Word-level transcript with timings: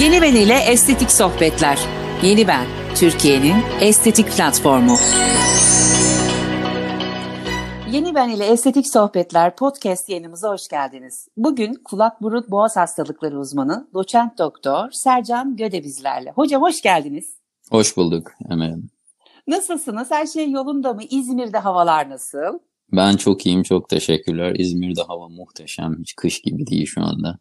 Yeni 0.00 0.22
Ben 0.22 0.34
ile 0.34 0.54
Estetik 0.54 1.10
Sohbetler. 1.10 1.78
Yeni 2.22 2.48
Ben, 2.48 2.66
Türkiye'nin 2.94 3.56
estetik 3.80 4.36
platformu. 4.36 4.96
Yeni 7.90 8.14
Ben 8.14 8.28
ile 8.28 8.46
Estetik 8.46 8.86
Sohbetler 8.86 9.56
podcast 9.56 10.08
yayınımıza 10.08 10.50
hoş 10.50 10.68
geldiniz. 10.68 11.28
Bugün 11.36 11.74
kulak 11.84 12.22
burun 12.22 12.44
boğaz 12.48 12.76
hastalıkları 12.76 13.38
uzmanı 13.38 13.88
doçent 13.94 14.38
doktor 14.38 14.90
Sercan 14.90 15.56
Göde 15.56 15.84
bizlerle. 15.84 16.30
Hocam 16.30 16.62
hoş 16.62 16.82
geldiniz. 16.82 17.36
Hoş 17.70 17.96
bulduk 17.96 18.32
Emel 18.50 18.78
Nasılsınız? 19.46 20.10
Her 20.10 20.26
şey 20.26 20.50
yolunda 20.50 20.92
mı? 20.92 21.02
İzmir'de 21.10 21.58
havalar 21.58 22.10
nasıl? 22.10 22.58
Ben 22.92 23.16
çok 23.16 23.46
iyiyim, 23.46 23.62
çok 23.62 23.88
teşekkürler. 23.88 24.54
İzmir'de 24.58 25.02
hava 25.02 25.28
muhteşem, 25.28 25.96
hiç 26.00 26.16
kış 26.16 26.40
gibi 26.40 26.66
değil 26.66 26.86
şu 26.86 27.02
anda. 27.02 27.38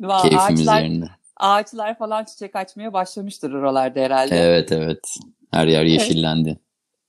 Vallahi 0.00 0.30
Keyfimiz 0.30 0.68
ağaçlar, 0.68 0.82
yerinde. 0.82 1.06
ağaçlar 1.36 1.98
falan 1.98 2.24
çiçek 2.24 2.56
açmaya 2.56 2.92
başlamıştır 2.92 3.52
oralarda 3.52 4.00
herhalde. 4.00 4.36
Evet 4.36 4.72
evet, 4.72 5.16
her 5.50 5.66
yer 5.66 5.84
yeşillendi. 5.84 6.58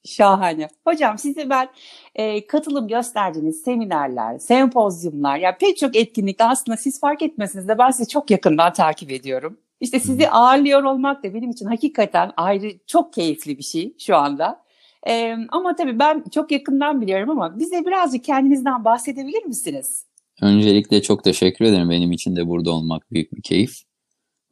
Şahane. 0.06 0.68
Hocam 0.88 1.18
size 1.18 1.50
ben 1.50 1.70
e, 2.16 2.48
katılım 2.48 2.88
gösterdiğiniz 2.88 3.62
seminerler, 3.62 4.40
sempozyumlar, 4.40 5.38
yani 5.38 5.56
pek 5.60 5.78
çok 5.78 5.96
etkinlikte 5.96 6.44
aslında 6.44 6.78
siz 6.78 7.00
fark 7.00 7.22
etmesiniz 7.22 7.68
de 7.68 7.78
ben 7.78 7.92
sizi 7.92 8.10
çok 8.10 8.32
yakından 8.32 8.74
takip 8.74 9.12
ediyorum. 9.12 9.58
İşte 9.84 10.00
sizi 10.00 10.30
ağırlıyor 10.30 10.84
olmak 10.84 11.24
da 11.24 11.34
benim 11.34 11.50
için 11.50 11.66
hakikaten 11.66 12.32
ayrı 12.38 12.72
çok 12.88 13.14
keyifli 13.14 13.58
bir 13.58 13.64
şey 13.64 13.94
şu 14.00 14.16
anda. 14.16 14.64
E, 15.08 15.36
ama 15.50 15.76
tabii 15.76 16.00
ben 16.00 16.24
çok 16.34 16.52
yakından 16.52 17.02
biliyorum 17.02 17.30
ama 17.30 17.60
bize 17.60 17.86
birazcık 17.86 18.24
kendinizden 18.24 18.86
bahsedebilir 18.86 19.44
misiniz? 19.44 20.06
Öncelikle 20.42 21.02
çok 21.02 21.24
teşekkür 21.24 21.66
ederim. 21.66 21.90
Benim 21.90 22.12
için 22.12 22.36
de 22.36 22.48
burada 22.48 22.72
olmak 22.72 23.12
büyük 23.12 23.36
bir 23.36 23.42
keyif. 23.42 23.74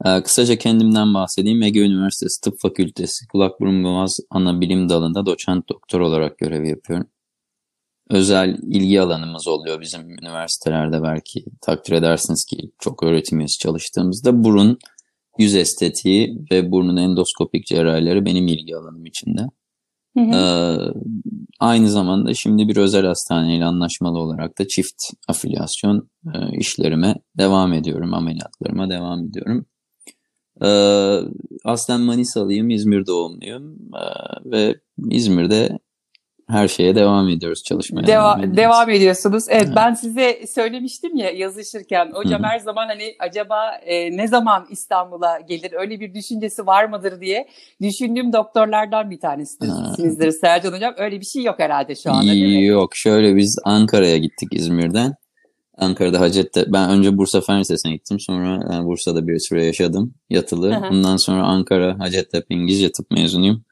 Ee, 0.05 0.23
kısaca 0.23 0.55
kendimden 0.55 1.13
bahsedeyim. 1.13 1.63
Ege 1.63 1.79
Üniversitesi 1.79 2.41
Tıp 2.41 2.59
Fakültesi 2.59 3.27
Kulak 3.27 3.59
Burun 3.59 3.83
Boğaz 3.83 4.19
Ana 4.29 4.61
Bilim 4.61 4.89
Dalı'nda 4.89 5.25
doçent 5.25 5.69
doktor 5.69 5.99
olarak 5.99 6.37
görev 6.37 6.63
yapıyorum. 6.63 7.07
Özel 8.09 8.57
ilgi 8.61 9.01
alanımız 9.01 9.47
oluyor 9.47 9.81
bizim 9.81 10.09
üniversitelerde 10.09 11.03
belki 11.03 11.45
takdir 11.61 11.93
edersiniz 11.93 12.45
ki 12.45 12.57
çok 12.79 13.03
öğretim 13.03 13.39
üyesi 13.39 13.59
çalıştığımızda 13.59 14.43
burun, 14.43 14.77
yüz 15.37 15.55
estetiği 15.55 16.37
ve 16.51 16.71
burnun 16.71 16.97
endoskopik 16.97 17.65
cerrahileri 17.65 18.25
benim 18.25 18.47
ilgi 18.47 18.77
alanım 18.77 19.05
içinde. 19.05 19.41
Hı 20.17 20.23
hı. 20.23 20.35
Ee, 20.35 20.93
aynı 21.59 21.89
zamanda 21.89 22.33
şimdi 22.33 22.67
bir 22.67 22.77
özel 22.77 23.05
hastaneyle 23.05 23.65
anlaşmalı 23.65 24.19
olarak 24.19 24.59
da 24.59 24.67
çift 24.67 25.03
afilyasyon 25.27 26.09
e, 26.25 26.57
işlerime 26.57 27.15
devam 27.37 27.73
ediyorum, 27.73 28.13
ameliyatlarıma 28.13 28.89
devam 28.89 29.25
ediyorum. 29.25 29.65
Ee, 30.63 31.19
aslen 31.63 32.01
Manisalıyım, 32.01 32.69
İzmir 32.69 33.05
doğumluyum 33.05 33.77
Ee, 33.93 34.51
ve 34.51 34.75
İzmir'de 35.09 35.79
her 36.51 36.67
şeye 36.67 36.95
devam 36.95 37.29
ediyoruz 37.29 37.63
çalışmaya. 37.63 38.07
Deva- 38.07 38.57
devam 38.57 38.89
ediyorsunuz. 38.89 39.45
Evet, 39.49 39.63
Evet. 39.65 39.75
ben 39.75 39.93
size 39.93 40.47
söylemiştim 40.47 41.15
ya 41.15 41.29
yazışırken 41.31 42.11
hocam 42.13 42.43
Hı 42.43 42.47
hı. 42.47 42.49
her 42.49 42.59
zaman 42.59 42.87
hani 42.87 43.15
acaba 43.19 43.71
e, 43.85 44.17
ne 44.17 44.27
zaman 44.27 44.67
İstanbul'a 44.69 45.39
gelir 45.39 45.71
öyle 45.73 45.99
bir 45.99 46.13
düşüncesi 46.13 46.67
var 46.67 46.85
mıdır 46.85 47.21
diye 47.21 47.47
düşündüğüm 47.81 48.33
doktorlardan 48.33 49.11
bir 49.11 49.19
tanesisinizdir 49.19 50.31
Sercan 50.31 50.73
hocam. 50.73 50.93
Öyle 50.97 51.19
bir 51.19 51.25
şey 51.25 51.43
yok 51.43 51.55
herhalde 51.59 51.95
şu 51.95 52.11
anda 52.11 52.31
değil 52.31 52.57
mi? 52.59 52.65
Yok 52.65 52.95
şöyle 52.95 53.35
biz 53.35 53.59
Ankara'ya 53.65 54.17
gittik 54.17 54.49
İzmir'den. 54.51 55.13
Ankara'da 55.77 56.19
Hacettepe, 56.19 56.73
ben 56.73 56.89
önce 56.89 57.17
Bursa 57.17 57.41
Fen 57.41 57.59
Lisesi'ne 57.59 57.91
gittim. 57.91 58.19
Sonra 58.19 58.75
e, 58.75 58.85
Bursa'da 58.85 59.27
bir 59.27 59.39
süre 59.39 59.65
yaşadım 59.65 60.13
yatılı. 60.29 60.71
Hı 60.71 60.75
hı. 60.75 60.89
Ondan 60.91 61.17
sonra 61.17 61.43
Ankara 61.43 61.99
Hacettepe 61.99 62.55
İngilizce 62.55 62.91
tıp 62.91 63.11
mezunuyum. 63.11 63.63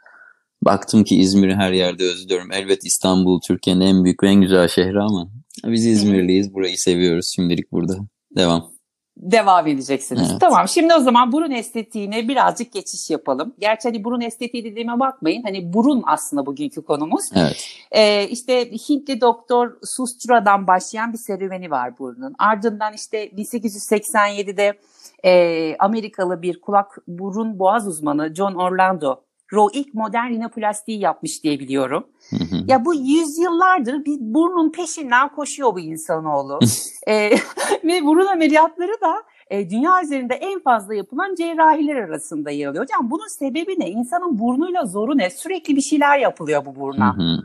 Baktım 0.62 1.04
ki 1.04 1.16
İzmir'i 1.16 1.56
her 1.56 1.72
yerde 1.72 2.04
özlüyorum. 2.04 2.52
Elbet 2.52 2.86
İstanbul 2.86 3.42
Türkiye'nin 3.42 3.82
en 3.82 4.04
büyük 4.04 4.24
ve 4.24 4.30
en 4.30 4.42
güzel 4.42 4.68
şehri 4.68 5.02
ama 5.02 5.30
biz 5.66 5.86
İzmirliyiz. 5.86 6.54
Burayı 6.54 6.78
seviyoruz. 6.78 7.32
Şimdilik 7.36 7.72
burada. 7.72 7.98
Devam. 8.36 8.72
Devam 9.18 9.68
edeceksiniz. 9.68 10.28
Evet. 10.32 10.42
Tamam 10.42 10.68
şimdi 10.68 10.94
o 10.94 11.00
zaman 11.00 11.32
burun 11.32 11.52
estetiğine 11.52 12.28
birazcık 12.28 12.74
geçiş 12.74 13.10
yapalım. 13.10 13.56
Gerçi 13.60 13.88
hani 13.88 14.04
burun 14.04 14.22
estetiği 14.22 14.64
dediğime 14.64 15.00
bakmayın. 15.00 15.44
Hani 15.44 15.74
burun 15.74 16.04
aslında 16.06 16.46
bugünkü 16.46 16.82
konumuz. 16.82 17.26
Evet. 17.36 17.66
Ee, 17.92 18.28
işte 18.28 18.72
Hintli 18.72 19.22
doktor 19.22 19.72
Sustra'dan 19.84 20.68
başlayan 20.68 21.14
bir 21.14 21.18
serüveni 21.18 21.72
var 21.72 22.00
burnun. 22.00 22.36
Ardından 22.40 22.94
işte 22.94 23.28
1887'de 23.28 24.80
e, 25.26 25.76
Amerikalı 25.80 26.42
bir 26.42 26.62
kulak 26.62 26.98
burun 27.08 27.60
boğaz 27.60 27.88
uzmanı 27.88 28.36
John 28.36 28.56
Orlando 28.56 29.22
Rowe 29.54 29.80
ilk 29.80 29.94
modern 29.94 30.30
rinoplastiği 30.30 31.00
yapmış 31.00 31.44
diye 31.44 31.60
biliyorum. 31.60 32.08
Hı 32.30 32.36
hı. 32.36 32.64
Ya 32.68 32.86
bu 32.86 32.96
yüzyıllardır 32.96 34.06
bir 34.06 34.18
burnun 34.20 34.72
peşinden 34.72 35.30
koşuyor 35.30 35.74
bu 35.74 35.80
insanoğlu. 35.80 36.60
e, 37.08 37.30
ve 37.84 38.06
burun 38.06 38.26
ameliyatları 38.26 39.02
da 39.02 39.16
e, 39.50 39.70
dünya 39.70 40.04
üzerinde 40.04 40.34
en 40.34 40.60
fazla 40.60 40.96
yapılan 40.96 41.36
cerrahiler 41.36 41.96
arasında 41.96 42.52
yer 42.52 42.68
alıyor. 42.68 42.84
Hocam 42.84 43.12
bunun 43.12 43.28
sebebi 43.28 43.80
ne? 43.80 43.90
İnsanın 43.90 44.40
burnuyla 44.40 44.86
zoru 44.86 45.18
ne? 45.18 45.30
Sürekli 45.30 45.76
bir 45.76 45.82
şeyler 45.82 46.18
yapılıyor 46.18 46.66
bu 46.66 46.76
buruna. 46.76 47.18
Hı 47.18 47.22
hı. 47.22 47.38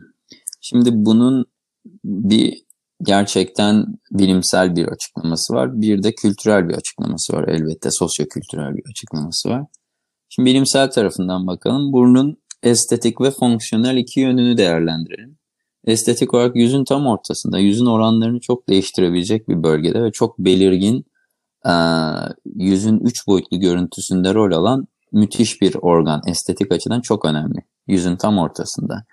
Şimdi 0.60 0.90
bunun 0.92 1.46
bir 2.04 2.64
gerçekten 3.02 3.86
bilimsel 4.10 4.76
bir 4.76 4.88
açıklaması 4.88 5.54
var. 5.54 5.80
Bir 5.80 6.02
de 6.02 6.14
kültürel 6.14 6.68
bir 6.68 6.74
açıklaması 6.74 7.32
var 7.32 7.48
elbette. 7.48 7.88
Sosyokültürel 7.90 8.74
bir 8.74 8.82
açıklaması 8.90 9.48
var. 9.48 9.62
Şimdi 10.28 10.50
bilimsel 10.50 10.90
tarafından 10.90 11.46
bakalım. 11.46 11.92
Burnun 11.92 12.36
estetik 12.62 13.20
ve 13.20 13.30
fonksiyonel 13.30 13.96
iki 13.96 14.20
yönünü 14.20 14.56
değerlendirelim. 14.56 15.38
Estetik 15.86 16.34
olarak 16.34 16.56
yüzün 16.56 16.84
tam 16.84 17.06
ortasında, 17.06 17.58
yüzün 17.58 17.86
oranlarını 17.86 18.40
çok 18.40 18.68
değiştirebilecek 18.68 19.48
bir 19.48 19.62
bölgede 19.62 20.02
ve 20.02 20.12
çok 20.12 20.38
belirgin 20.38 21.04
yüzün 22.54 22.98
üç 22.98 23.26
boyutlu 23.26 23.60
görüntüsünde 23.60 24.34
rol 24.34 24.52
alan 24.52 24.86
müthiş 25.12 25.60
bir 25.60 25.76
organ. 25.80 26.22
Estetik 26.26 26.72
açıdan 26.72 27.00
çok 27.00 27.24
önemli. 27.24 27.58
Yüzün 27.86 28.16
tam 28.16 28.38
ortasında. 28.38 29.04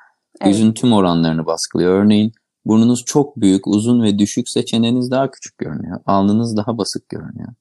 Evet. 0.41 0.53
Yüzün 0.53 0.73
tüm 0.73 0.93
oranlarını 0.93 1.45
baskılıyor. 1.45 2.03
Örneğin 2.03 2.31
burnunuz 2.65 3.03
çok 3.05 3.37
büyük, 3.41 3.67
uzun 3.67 4.03
ve 4.03 4.19
düşükse 4.19 4.65
çeneniz 4.65 5.11
daha 5.11 5.31
küçük 5.31 5.57
görünüyor. 5.57 5.99
Alnınız 6.05 6.57
daha 6.57 6.77
basık 6.77 7.09
görünüyor. 7.09 7.53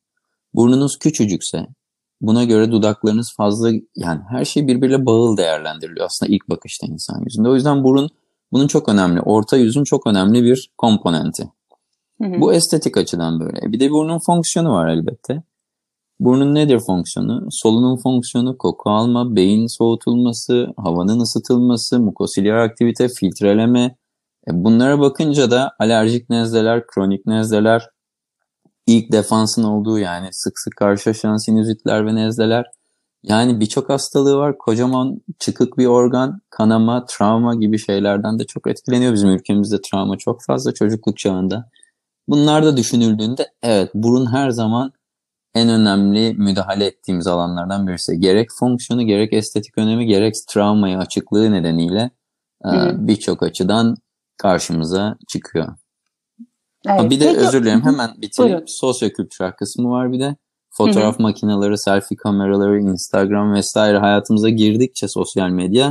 Burnunuz 0.55 0.99
küçücükse 0.99 1.67
buna 2.21 2.45
göre 2.45 2.73
dudaklarınız 2.73 3.35
fazla 3.37 3.71
yani 3.97 4.21
her 4.29 4.45
şey 4.45 4.67
birbiriyle 4.67 5.07
bağıl 5.07 5.37
değerlendiriliyor 5.37 6.07
aslında 6.07 6.33
ilk 6.33 6.49
bakışta 6.49 6.87
insan 6.87 7.23
yüzünde. 7.25 7.49
O 7.49 7.55
yüzden 7.55 7.85
burun 7.85 8.11
bunun 8.53 8.67
çok 8.67 8.89
önemli. 8.89 9.21
Orta 9.21 9.57
yüzün 9.57 9.85
çok 9.85 10.07
önemli 10.07 10.45
bir 10.45 10.71
komponenti. 10.79 11.51
Hı 12.23 12.29
hı. 12.29 12.41
Bu 12.41 12.53
estetik 12.53 12.97
açıdan 12.97 13.41
böyle. 13.41 13.73
Bir 13.73 13.81
de 13.81 13.91
burnun 13.91 14.19
fonksiyonu 14.19 14.73
var 14.73 14.89
elbette. 14.89 15.43
Burnun 16.21 16.55
nedir 16.55 16.81
fonksiyonu? 16.81 17.47
Solunum 17.51 17.97
fonksiyonu, 17.97 18.59
koku 18.59 18.91
alma, 18.91 19.37
beyin 19.37 19.67
soğutulması, 19.67 20.67
havanın 20.77 21.21
ısıtılması, 21.21 22.01
mukosilyer 22.01 22.57
aktivite, 22.57 23.09
filtreleme. 23.09 23.97
E 24.49 24.51
bunlara 24.53 25.01
bakınca 25.01 25.51
da 25.51 25.73
alerjik 25.79 26.31
nezleler, 26.31 26.87
kronik 26.87 27.27
nezleler, 27.27 27.89
ilk 28.87 29.13
defansın 29.13 29.63
olduğu 29.63 29.99
yani 29.99 30.29
sık 30.33 30.59
sık 30.59 30.77
karşılaşılan 30.77 31.37
sinüzitler 31.37 32.07
ve 32.07 32.15
nezleler. 32.15 32.67
Yani 33.23 33.61
birçok 33.61 33.89
hastalığı 33.89 34.37
var. 34.37 34.59
Kocaman 34.59 35.21
çıkık 35.39 35.79
bir 35.79 35.87
organ, 35.87 36.41
kanama, 36.51 37.05
travma 37.07 37.55
gibi 37.55 37.79
şeylerden 37.79 38.39
de 38.39 38.45
çok 38.45 38.67
etkileniyor. 38.67 39.13
Bizim 39.13 39.31
ülkemizde 39.31 39.77
travma 39.81 40.19
çok 40.19 40.45
fazla 40.47 40.75
çocukluk 40.75 41.19
çağında. 41.19 41.71
Bunlar 42.29 42.65
da 42.65 42.77
düşünüldüğünde 42.77 43.53
evet 43.63 43.91
burun 43.95 44.33
her 44.33 44.51
zaman 44.51 44.93
en 45.55 45.69
önemli 45.69 46.35
müdahale 46.35 46.87
ettiğimiz 46.87 47.27
alanlardan 47.27 47.87
birisi. 47.87 48.21
Gerek 48.21 48.49
fonksiyonu, 48.59 49.03
gerek 49.03 49.33
estetik 49.33 49.79
önemi, 49.79 50.07
gerek 50.07 50.35
travmayı 50.49 50.99
açıklığı 50.99 51.53
nedeniyle 51.53 52.11
e, 52.65 52.71
birçok 52.95 53.43
açıdan 53.43 53.97
karşımıza 54.37 55.17
çıkıyor. 55.29 55.77
Evet. 56.89 57.11
Bir 57.11 57.21
de 57.21 57.27
Peki- 57.27 57.39
özür 57.39 57.63
dilerim 57.63 57.83
hemen 57.85 58.11
bitireyim. 58.23 58.53
Buyurun. 58.53 58.67
Sosyokültürel 58.67 59.53
kısmı 59.53 59.91
var 59.91 60.13
bir 60.13 60.21
de. 60.21 60.37
Fotoğraf 60.71 61.19
makineleri, 61.19 61.79
selfie 61.79 62.17
kameraları, 62.17 62.81
Instagram 62.81 63.55
vesaire 63.55 63.99
hayatımıza 63.99 64.49
girdikçe 64.49 65.09
sosyal 65.09 65.49
medya 65.51 65.89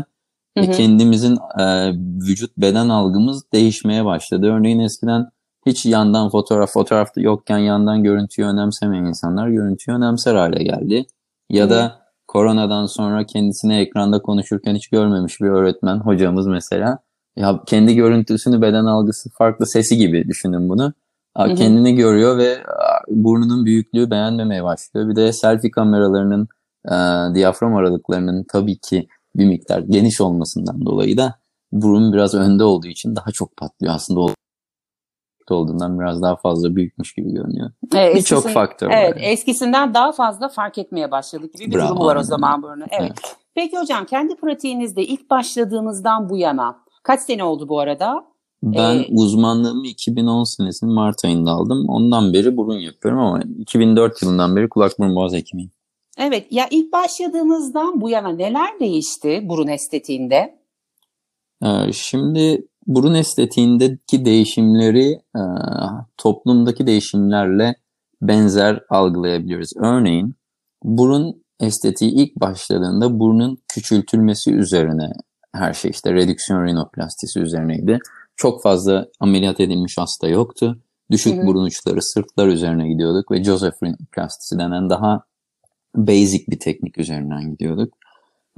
Hı 0.58 0.62
ve 0.64 0.68
hı. 0.68 0.72
kendimizin 0.72 1.38
e, 1.60 1.94
vücut 2.28 2.58
beden 2.58 2.90
algımız 2.90 3.44
değişmeye 3.54 4.06
başladı. 4.06 4.48
Örneğin 4.48 4.80
eskiden 4.80 5.26
hiç 5.66 5.86
yandan 5.86 6.30
fotoğraf, 6.30 6.72
fotoğrafta 6.74 7.22
yokken 7.22 7.58
yandan 7.58 8.04
görüntüyü 8.04 8.48
önemsemeyen 8.48 9.06
insanlar 9.06 9.48
görüntüyü 9.48 9.98
önemser 9.98 10.36
hale 10.36 10.64
geldi. 10.64 11.06
Ya 11.50 11.66
Hı. 11.66 11.70
da 11.70 12.00
koronadan 12.28 12.86
sonra 12.86 13.26
kendisini 13.26 13.78
ekranda 13.78 14.22
konuşurken 14.22 14.76
hiç 14.76 14.88
görmemiş 14.88 15.42
bir 15.42 15.48
öğretmen, 15.48 15.98
hocamız 16.00 16.48
mesela 16.48 17.00
Ya 17.36 17.64
kendi 17.66 17.96
görüntüsünü 17.96 18.62
beden 18.62 18.86
algısı 18.86 19.30
farklı 19.30 19.68
sesi 19.68 19.98
gibi 19.98 20.28
düşünün 20.28 20.70
bunu. 20.70 20.94
hı. 21.38 21.56
Kendini 21.56 21.96
görüyor 21.96 22.38
ve 22.38 22.58
burnunun 23.08 23.66
büyüklüğü 23.66 24.12
beğenmemeye 24.12 24.64
başlıyor. 24.64 25.10
Bir 25.10 25.16
de 25.16 25.34
selfie 25.34 25.72
kameralarının 25.72 26.48
e, 26.86 26.96
diyafram 27.36 27.76
aralıklarının 27.76 28.46
tabii 28.52 28.78
ki 28.78 29.08
bir 29.36 29.46
miktar 29.46 29.80
geniş 29.80 30.22
olmasından 30.22 30.86
dolayı 30.86 31.18
da 31.18 31.36
burun 31.72 32.14
biraz 32.14 32.36
önde 32.36 32.64
olduğu 32.64 32.88
için 32.88 33.16
daha 33.16 33.32
çok 33.32 33.58
patlıyor. 33.58 33.94
Aslında 33.96 34.20
o 34.20 34.30
olduğundan 35.52 36.00
biraz 36.00 36.22
daha 36.22 36.36
fazla 36.36 36.76
büyükmüş 36.76 37.14
gibi 37.14 37.32
görünüyor. 37.32 37.72
Evet, 37.96 38.16
Birçok 38.16 38.50
faktör 38.50 38.88
var. 38.88 38.94
Evet, 38.98 39.18
eskisinden 39.20 39.94
daha 39.94 40.12
fazla 40.12 40.50
fark 40.50 40.78
etmeye 40.78 41.12
başladık 41.12 41.54
gibi 41.54 41.72
bir 41.72 41.76
Bravo, 41.76 41.90
durum 41.90 42.06
var 42.06 42.16
o 42.16 42.24
zaman 42.24 42.64
burnu. 42.64 42.84
Evet. 42.90 43.02
Evet. 43.02 43.36
Peki 43.56 43.78
hocam 43.78 44.06
kendi 44.06 44.36
pratiğinizde 44.36 45.04
ilk 45.04 45.30
başladığınızdan 45.30 46.30
bu 46.30 46.38
yana 46.38 46.80
kaç 47.04 47.22
sene 47.22 47.44
oldu 47.44 47.70
bu 47.70 47.80
arada? 47.80 48.26
Ben 48.64 48.96
Ee, 48.96 49.08
uzmanlığımı 49.12 49.88
2010 49.88 50.44
senesinin 50.44 50.94
Mart 50.94 51.26
ayında 51.26 51.52
aldım. 51.52 51.86
Ondan 51.90 52.34
beri 52.34 52.58
burun 52.58 52.80
yapıyorum 52.80 53.20
ama 53.20 53.42
2004 53.60 54.22
yılından 54.22 54.56
beri 54.56 54.70
kulak 54.70 55.00
burun 55.00 55.16
boğaz 55.16 55.34
hekimiyim. 55.34 55.72
Evet, 56.18 56.48
ya 56.52 56.68
ilk 56.72 56.94
başladığınızdan 56.94 58.02
bu 58.02 58.10
yana 58.10 58.30
neler 58.30 58.80
değişti 58.80 59.42
burun 59.44 59.68
estetiğinde? 59.68 60.60
Ee, 61.64 61.94
Şimdi 61.94 62.68
burun 62.88 63.14
estetiğindeki 63.14 64.26
değişimleri 64.26 65.12
e, 65.36 65.42
toplumdaki 66.18 66.88
değişimlerle 66.88 67.76
benzer 68.22 68.84
algılayabiliriz. 68.90 69.74
Örneğin 69.78 70.36
burun 70.84 71.44
estetiği 71.60 72.12
ilk 72.12 72.36
başladığında 72.36 73.20
burnun 73.20 73.58
küçültülmesi 73.68 74.54
üzerine 74.54 75.12
her 75.54 75.74
şey 75.74 75.92
işte 75.92 76.14
redüksiyon 76.14 76.66
rinoplastisi 76.66 77.40
üzerineydi. 77.40 78.00
Çok 78.36 78.64
fazla 78.64 79.08
ameliyat 79.20 79.60
edilmiş 79.60 79.98
hasta 79.98 80.28
yoktu. 80.28 80.80
Düşük 81.12 81.38
Hı 81.38 81.42
hı. 81.42 81.46
burun 81.46 81.64
uçları 81.64 82.02
sırtlar 82.02 82.48
üzerine 82.48 82.90
gidiyorduk 82.90 83.32
ve 83.32 83.44
Joseph 83.44 83.84
rinoplastisi 83.84 84.60
denen 84.60 84.90
daha 84.90 85.24
basic 85.96 86.44
bir 86.50 86.60
teknik 86.60 86.98
üzerinden 86.98 87.52
gidiyorduk. 87.52 87.94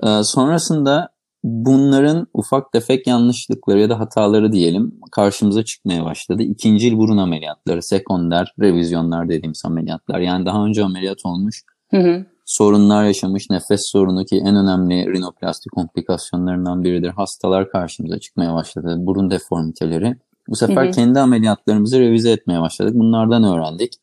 Ee, 0.04 0.24
sonrasında 0.24 1.10
bunların 1.44 2.28
ufak 2.34 2.72
tefek 2.72 3.08
yanlışlıkları 3.08 3.80
ya 3.80 3.90
da 3.90 4.00
hataları 4.00 4.52
diyelim 4.52 4.92
karşımıza 5.12 5.66
çıkmaya 5.66 6.06
başladı. 6.06 6.44
İkincil 6.44 6.98
burun 6.98 7.18
ameliyatları, 7.18 7.84
sekonder 7.84 8.54
revizyonlar 8.60 9.30
dediğimiz 9.30 9.62
ameliyatlar. 9.66 10.20
Yani 10.20 10.46
daha 10.46 10.66
önce 10.66 10.84
ameliyat 10.84 11.26
olmuş, 11.26 11.64
Hı 11.92 11.98
hı. 11.98 12.26
Sorunlar 12.52 13.06
yaşamış, 13.06 13.50
nefes 13.50 13.82
sorunu 13.92 14.26
ki 14.26 14.38
en 14.38 14.56
önemli 14.56 15.14
rinoplasti 15.14 15.70
komplikasyonlarından 15.70 16.84
biridir. 16.84 17.10
Hastalar 17.10 17.70
karşımıza 17.70 18.20
çıkmaya 18.20 18.56
başladı. 18.56 18.96
Burun 19.00 19.32
deformiteleri. 19.32 20.16
Bu 20.48 20.56
sefer 20.56 20.86
Hı 20.86 20.88
hı. 20.88 20.92
kendi 20.92 21.20
ameliyatlarımızı 21.20 22.00
revize 22.00 22.32
etmeye 22.32 22.62
başladık. 22.62 22.96
Bunlardan 22.96 23.44
öğrendik. 23.44 23.94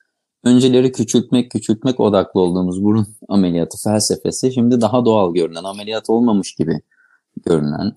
Önceleri 0.45 0.93
küçültmek 0.93 1.51
küçültmek 1.51 2.01
odaklı 2.01 2.41
olduğumuz 2.41 2.85
burun 2.85 3.07
ameliyatı 3.29 3.79
felsefesi 3.85 4.53
şimdi 4.53 4.81
daha 4.81 5.05
doğal 5.05 5.35
görünen, 5.35 5.65
ameliyat 5.65 6.11
olmamış 6.11 6.55
gibi 6.55 6.81
görünen, 7.47 7.93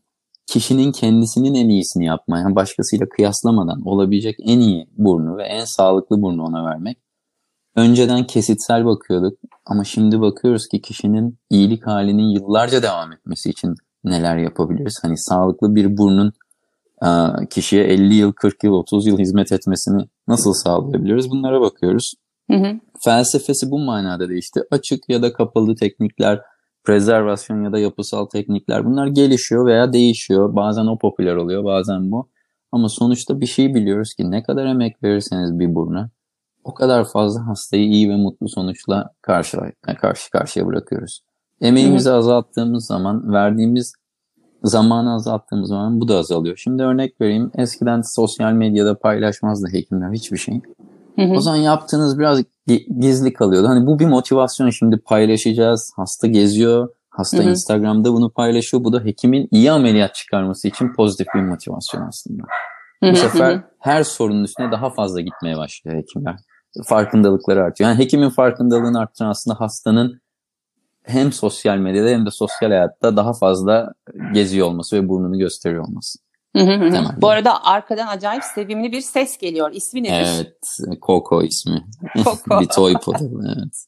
kişinin 0.47 0.91
kendisinin 0.91 1.53
en 1.53 1.69
iyisini 1.69 2.05
yapmaya, 2.05 2.55
başkasıyla 2.55 3.09
kıyaslamadan 3.09 3.81
olabilecek 3.87 4.35
en 4.43 4.59
iyi 4.59 4.87
burnu 4.97 5.37
ve 5.37 5.43
en 5.43 5.65
sağlıklı 5.65 6.21
burnu 6.21 6.43
ona 6.43 6.65
vermek. 6.65 6.97
Önceden 7.75 8.27
kesitsel 8.27 8.85
bakıyorduk 8.85 9.39
ama 9.65 9.83
şimdi 9.83 10.21
bakıyoruz 10.21 10.67
ki 10.67 10.81
kişinin 10.81 11.39
iyilik 11.49 11.87
halinin 11.87 12.29
yıllarca 12.29 12.83
devam 12.83 13.13
etmesi 13.13 13.49
için 13.49 13.75
neler 14.03 14.37
yapabiliriz? 14.37 14.99
Hani 15.01 15.17
sağlıklı 15.17 15.75
bir 15.75 15.97
burnun 15.97 16.33
e, 17.03 17.09
kişiye 17.49 17.83
50 17.83 18.13
yıl, 18.13 18.31
40 18.31 18.63
yıl, 18.63 18.73
30 18.73 19.07
yıl 19.07 19.19
hizmet 19.19 19.51
etmesini 19.51 20.01
nasıl 20.27 20.53
sağlayabiliriz? 20.53 21.31
Bunlara 21.31 21.61
bakıyoruz. 21.61 22.13
Hı 22.51 22.57
hı. 22.57 22.79
Felsefesi 23.03 23.71
bu 23.71 23.79
manada 23.79 24.29
değişti. 24.29 24.61
Açık 24.71 25.09
ya 25.09 25.21
da 25.21 25.33
kapalı 25.33 25.75
teknikler, 25.75 26.41
prezervasyon 26.83 27.63
ya 27.63 27.71
da 27.71 27.79
yapısal 27.79 28.25
teknikler 28.25 28.85
bunlar 28.85 29.07
gelişiyor 29.07 29.65
veya 29.65 29.93
değişiyor. 29.93 30.55
Bazen 30.55 30.85
o 30.85 30.97
popüler 30.97 31.35
oluyor, 31.35 31.63
bazen 31.63 32.11
bu. 32.11 32.29
Ama 32.71 32.89
sonuçta 32.89 33.41
bir 33.41 33.45
şey 33.45 33.75
biliyoruz 33.75 34.13
ki 34.13 34.31
ne 34.31 34.43
kadar 34.43 34.65
emek 34.65 35.03
verirseniz 35.03 35.59
bir 35.59 35.75
buruna 35.75 36.09
o 36.63 36.73
kadar 36.73 37.05
fazla 37.05 37.47
hastayı 37.47 37.83
iyi 37.83 38.09
ve 38.09 38.15
mutlu 38.15 38.49
sonuçla 38.49 39.09
karşı, 39.21 39.57
karşı 40.01 40.31
karşıya 40.31 40.67
bırakıyoruz. 40.67 41.21
Emeğimizi 41.61 42.11
azalttığımız 42.11 42.85
zaman, 42.85 43.33
verdiğimiz 43.33 43.93
zamanı 44.63 45.13
azalttığımız 45.13 45.69
zaman 45.69 46.01
bu 46.01 46.07
da 46.07 46.17
azalıyor. 46.17 46.57
Şimdi 46.57 46.83
örnek 46.83 47.21
vereyim. 47.21 47.51
Eskiden 47.57 48.01
sosyal 48.15 48.51
medyada 48.51 48.99
paylaşmazdı 48.99 49.67
hekimler 49.71 50.11
hiçbir 50.13 50.37
şey. 50.37 50.61
Hı 51.15 51.21
hı. 51.21 51.33
O 51.33 51.41
zaman 51.41 51.57
yaptığınız 51.57 52.19
biraz 52.19 52.41
gi- 52.67 52.99
gizli 52.99 53.33
kalıyordu. 53.33 53.67
Hani 53.67 53.85
bu 53.85 53.99
bir 53.99 54.05
motivasyon 54.05 54.69
şimdi 54.69 54.97
paylaşacağız. 54.97 55.93
Hasta 55.95 56.27
geziyor. 56.27 56.89
Hasta 57.09 57.37
Hı 57.37 57.43
hı. 57.43 57.49
Instagram'da 57.49 58.13
bunu 58.13 58.29
paylaşıyor. 58.29 58.83
Bu 58.83 58.93
da 58.93 58.99
hekimin 59.05 59.47
iyi 59.51 59.71
ameliyat 59.71 60.15
çıkarması 60.15 60.67
için 60.67 60.93
pozitif 60.93 61.27
bir 61.35 61.41
motivasyon 61.41 62.01
aslında. 62.01 62.43
Bu 63.03 63.15
sefer 63.15 63.63
her 63.79 64.03
sorunun 64.03 64.43
üstüne 64.43 64.71
daha 64.71 64.89
fazla 64.89 65.21
gitmeye 65.21 65.57
başlıyor 65.57 65.97
hekimler. 65.97 66.35
Farkındalıkları 66.85 67.63
artıyor. 67.63 67.89
Yani 67.89 67.99
hekimin 67.99 68.29
farkındalığını 68.29 68.99
arttıran 68.99 69.29
aslında 69.29 69.59
hastanın 69.59 70.21
hem 71.03 71.31
sosyal 71.31 71.77
medyada 71.77 72.09
hem 72.09 72.25
de 72.25 72.31
sosyal 72.31 72.69
hayatta 72.69 73.15
daha 73.15 73.33
fazla 73.33 73.93
geziyor 74.33 74.67
olması 74.67 74.95
ve 74.95 75.09
burnunu 75.09 75.37
gösteriyor 75.37 75.87
olması. 75.87 76.19
Hı 76.55 76.63
hı 76.63 76.71
hı. 76.71 76.91
Temelde. 76.91 77.21
Bu 77.21 77.29
arada 77.29 77.63
arkadan 77.63 78.07
acayip 78.07 78.43
sevimli 78.43 78.91
bir 78.91 79.01
ses 79.01 79.37
geliyor. 79.37 79.71
İsmi 79.73 80.03
nedir? 80.03 80.27
Evet, 80.35 81.01
Coco 81.01 81.43
ismi. 81.43 81.83
Coco. 82.23 82.59
bir 82.61 82.65
toy 82.65 82.93
poodle. 82.93 83.53
Evet. 83.57 83.87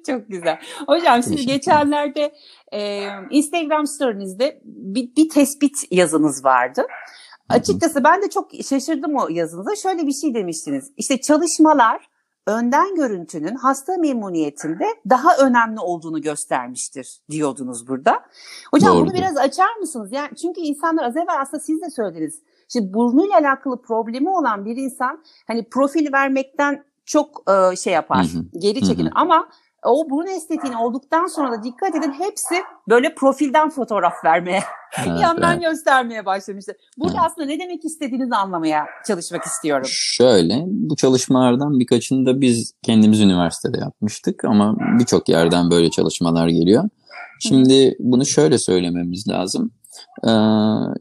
Çok 0.06 0.28
güzel. 0.28 0.58
Hocam 0.86 1.22
siz 1.22 1.46
geçenlerde 1.46 2.34
e, 2.72 3.08
Instagram 3.30 3.86
story'nizde 3.86 4.60
bir, 4.64 5.16
bir 5.16 5.28
tespit 5.28 5.76
yazınız 5.90 6.44
vardı. 6.44 6.82
Açıkçası 7.48 8.04
ben 8.04 8.22
de 8.22 8.30
çok 8.30 8.50
şaşırdım 8.68 9.16
o 9.16 9.28
yazınıza. 9.28 9.76
Şöyle 9.76 10.06
bir 10.06 10.12
şey 10.12 10.34
demiştiniz. 10.34 10.92
İşte 10.96 11.20
çalışmalar 11.20 12.08
önden 12.46 12.94
görüntünün 12.94 13.54
hasta 13.54 13.96
memnuniyetinde 13.96 14.86
daha 15.10 15.36
önemli 15.36 15.80
olduğunu 15.80 16.22
göstermiştir 16.22 17.20
diyordunuz 17.30 17.88
burada. 17.88 18.20
Hocam 18.70 18.92
bunu 18.92 19.00
Doğrudur. 19.00 19.14
biraz 19.14 19.36
açar 19.36 19.76
mısınız? 19.80 20.12
Yani 20.12 20.36
çünkü 20.42 20.60
insanlar 20.60 21.04
az 21.04 21.16
evvel 21.16 21.40
aslında 21.40 21.60
siz 21.60 21.82
de 21.82 21.90
söylediniz. 21.90 22.42
Şimdi 22.68 22.94
burnuyla 22.94 23.38
alakalı 23.38 23.82
problemi 23.82 24.30
olan 24.30 24.64
bir 24.64 24.76
insan 24.76 25.24
hani 25.46 25.68
profil 25.68 26.12
vermekten 26.12 26.84
çok 27.04 27.42
e, 27.50 27.76
şey 27.76 27.92
yapar, 27.92 28.24
Hı 28.24 28.38
hı. 28.38 28.58
geri 28.58 28.80
Hı 28.80 28.84
hı. 28.84 28.88
çekilir. 28.88 29.12
Ama 29.14 29.48
o 29.84 30.10
burun 30.10 30.26
estetiğini 30.26 30.76
olduktan 30.76 31.26
sonra 31.26 31.52
da 31.52 31.62
dikkat 31.62 31.94
edin 31.94 32.12
hepsi 32.12 32.54
böyle 32.88 33.14
profilden 33.14 33.70
fotoğraf 33.70 34.24
vermeye, 34.24 34.62
Evet, 34.98 35.20
yandan 35.20 35.52
evet. 35.52 35.62
göstermeye 35.62 36.26
başlamışlar. 36.26 36.76
Burada 36.98 37.16
Evet. 37.16 37.26
aslında 37.26 37.46
ne 37.46 37.60
demek 37.60 37.84
istediğinizi 37.84 38.34
anlamaya 38.34 38.86
çalışmak 39.06 39.44
istiyorum. 39.44 39.86
Şöyle, 39.88 40.62
bu 40.66 40.96
çalışmalardan 40.96 41.80
birkaçını 41.80 42.26
da 42.26 42.40
biz 42.40 42.72
kendimiz 42.82 43.20
üniversitede 43.20 43.78
yapmıştık 43.78 44.44
ama 44.44 44.76
birçok 44.98 45.28
yerden 45.28 45.70
böyle 45.70 45.90
çalışmalar 45.90 46.48
geliyor. 46.48 46.84
Şimdi 47.40 47.96
bunu 47.98 48.26
şöyle 48.26 48.58
söylememiz 48.58 49.28
lazım. 49.28 49.70
Ee, 50.26 50.30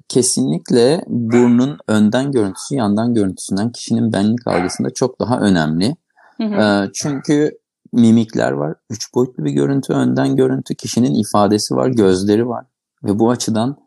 kesinlikle 0.10 1.04
burnun 1.08 1.78
önden 1.88 2.32
görüntüsü 2.32 2.76
yandan 2.76 3.14
görüntüsünden 3.14 3.72
kişinin 3.72 4.14
benlik 4.14 4.48
algısında 4.48 4.90
çok 4.90 5.20
daha 5.20 5.40
önemli. 5.40 5.96
Hı 6.38 6.44
hı. 6.44 6.54
Ee, 6.54 6.92
çünkü 6.94 7.52
mimikler 7.94 8.52
var, 8.52 8.76
üç 8.90 9.14
boyutlu 9.16 9.46
bir 9.46 9.52
görüntü, 9.52 9.94
önden 9.94 10.36
görüntü, 10.36 10.76
kişinin 10.76 11.14
ifadesi 11.14 11.76
var, 11.76 11.88
gözleri 11.88 12.48
var 12.48 12.66
ve 13.04 13.20
bu 13.20 13.30
açıdan 13.30 13.78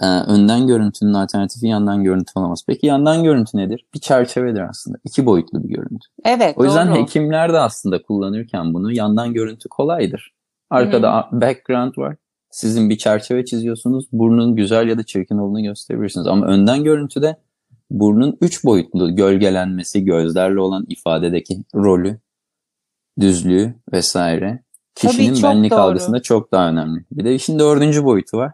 e, 0.00 0.06
önden 0.06 0.66
görüntünün 0.66 1.14
alternatifi 1.14 1.66
yandan 1.66 2.04
görüntü 2.04 2.32
olamaz. 2.34 2.62
Peki 2.66 2.86
yandan 2.86 3.24
görüntü 3.24 3.58
nedir? 3.58 3.86
Bir 3.94 4.00
çerçevedir 4.00 4.60
aslında. 4.60 4.98
İki 5.04 5.26
boyutlu 5.26 5.64
bir 5.64 5.68
görüntü. 5.68 6.06
Evet, 6.24 6.54
O 6.58 6.64
yüzden 6.64 6.88
doğru. 6.88 6.96
hekimler 6.96 7.52
de 7.52 7.58
aslında 7.58 8.02
kullanırken 8.02 8.74
bunu 8.74 8.92
yandan 8.92 9.32
görüntü 9.32 9.68
kolaydır. 9.68 10.34
Arkada 10.70 11.28
background 11.32 11.98
var. 11.98 12.16
Sizin 12.50 12.90
bir 12.90 12.98
çerçeve 12.98 13.44
çiziyorsunuz. 13.44 14.04
Burnun 14.12 14.56
güzel 14.56 14.88
ya 14.88 14.98
da 14.98 15.02
çirkin 15.02 15.38
olduğunu 15.38 15.62
gösterebilirsiniz. 15.62 16.26
Ama 16.26 16.46
önden 16.46 16.84
görüntüde 16.84 17.36
burnun 17.90 18.36
üç 18.40 18.64
boyutlu 18.64 19.16
gölgelenmesi, 19.16 20.04
gözlerle 20.04 20.60
olan 20.60 20.84
ifadedeki 20.88 21.56
rolü, 21.74 22.20
düzlüğü 23.20 23.74
vesaire 23.92 24.62
Tabii, 24.94 25.12
kişinin 25.12 25.34
çok 25.34 25.42
benlik 25.50 25.72
doğru. 25.72 25.80
algısında 25.80 26.22
çok 26.22 26.52
daha 26.52 26.68
önemli. 26.68 27.04
Bir 27.10 27.24
de 27.24 27.34
işin 27.34 27.58
dördüncü 27.58 28.04
boyutu 28.04 28.36
var. 28.36 28.52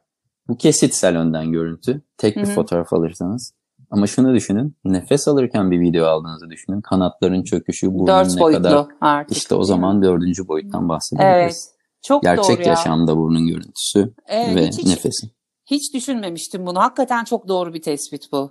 Bu 0.49 0.57
kesitsel 0.57 1.17
önden 1.19 1.53
görüntü. 1.53 2.03
Tek 2.19 2.37
bir 2.37 2.47
Hı 2.47 2.51
hı. 2.51 2.55
fotoğraf 2.55 2.93
alırsanız. 2.93 3.53
Ama 3.91 4.07
şunu 4.07 4.35
düşünün. 4.35 4.77
Nefes 4.85 5.29
alırken 5.29 5.71
bir 5.71 5.81
video 5.81 6.07
aldığınızı 6.07 6.51
düşünün. 6.51 6.81
Kanatların 6.81 7.43
çöküşü, 7.43 7.95
burnun 7.95 8.07
Dört 8.07 8.35
ne 8.35 8.41
boyutlu 8.41 8.63
kadar. 8.63 8.87
artık. 9.01 9.37
İşte 9.37 9.55
o 9.55 9.65
zaman 9.65 10.03
dördüncü 10.03 10.49
boyuttan 10.49 10.89
bahsedebiliriz. 10.89 11.35
Evet. 11.71 11.77
Çok 12.03 12.23
Gerçek 12.23 12.57
doğru 12.59 12.63
ya. 12.63 12.69
yaşamda 12.69 13.17
burnun 13.17 13.47
görüntüsü 13.47 14.15
Evet, 14.27 14.57
ve 14.57 14.67
hiç, 14.67 14.79
hiç, 14.79 14.87
nefesi. 14.87 15.31
Hiç 15.67 15.95
düşünmemiştim 15.95 16.67
bunu. 16.67 16.79
Hakikaten 16.81 17.25
çok 17.25 17.49
doğru 17.49 17.75
bir 17.75 17.83
tespit 17.83 18.33
bu. 18.33 18.51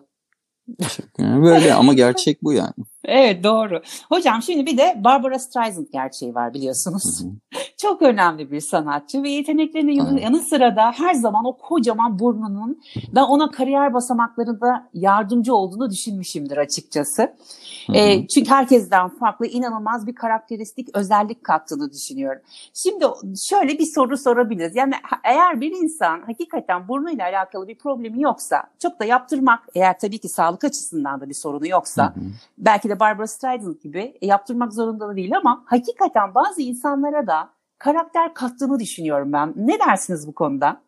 Böyle 1.19 1.73
ama 1.73 1.93
gerçek 1.93 2.43
bu 2.43 2.53
yani. 2.53 2.73
Evet 3.05 3.43
doğru. 3.43 3.81
Hocam 4.09 4.41
şimdi 4.41 4.65
bir 4.65 4.77
de 4.77 5.01
Barbara 5.03 5.39
Streisand 5.39 5.87
gerçeği 5.93 6.35
var 6.35 6.53
biliyorsunuz. 6.53 7.21
Hı 7.21 7.27
hı. 7.27 7.61
Çok 7.77 8.01
önemli 8.01 8.51
bir 8.51 8.61
sanatçı 8.61 9.23
ve 9.23 9.29
yeteneklerinin 9.29 9.91
yanı, 9.91 10.21
yanı 10.21 10.39
sıra 10.39 10.75
da 10.75 10.91
her 10.91 11.13
zaman 11.13 11.45
o 11.45 11.57
kocaman 11.57 12.19
burnunun 12.19 12.81
da 13.15 13.25
ona 13.25 13.51
kariyer 13.51 13.93
basamaklarında 13.93 14.89
yardımcı 14.93 15.55
olduğunu 15.55 15.89
düşünmüşümdür 15.89 16.57
açıkçası. 16.57 17.21
Hı 17.21 17.93
hı. 17.93 17.97
E, 17.97 18.27
çünkü 18.27 18.49
herkesten 18.49 19.09
farklı 19.09 19.47
inanılmaz 19.47 20.07
bir 20.07 20.15
karakteristik 20.15 20.89
özellik 20.93 21.43
kattığını 21.43 21.91
düşünüyorum. 21.91 22.41
Şimdi 22.73 23.05
şöyle 23.49 23.79
bir 23.79 23.85
soru 23.85 24.17
sorabiliriz. 24.17 24.75
Yani 24.75 24.93
eğer 25.23 25.61
bir 25.61 25.71
insan 25.71 26.21
hakikaten 26.25 26.87
burnuyla 26.87 27.25
alakalı 27.25 27.67
bir 27.67 27.77
problemi 27.77 28.21
yoksa 28.21 28.63
çok 28.79 28.99
da 28.99 29.05
yaptırmak 29.05 29.59
eğer 29.75 29.99
tabii 29.99 30.17
ki 30.17 30.29
sağlık 30.29 30.63
açısından 30.63 31.21
da 31.21 31.29
bir 31.29 31.33
sorunu 31.33 31.67
yoksa 31.67 32.15
hı 32.15 32.19
hı. 32.19 32.23
belki 32.57 32.89
de 32.89 32.98
Barbara 32.99 33.27
Streisand 33.27 33.75
gibi 33.83 34.17
e, 34.21 34.27
yaptırmak 34.27 34.73
zorunda 34.73 35.09
da 35.09 35.15
değil 35.15 35.37
ama 35.37 35.63
hakikaten 35.65 36.35
bazı 36.35 36.61
insanlara 36.61 37.27
da 37.27 37.49
karakter 37.77 38.33
kattığını 38.33 38.79
düşünüyorum 38.79 39.33
ben. 39.33 39.53
Ne 39.55 39.79
dersiniz 39.79 40.27
bu 40.27 40.33
konuda? 40.33 40.81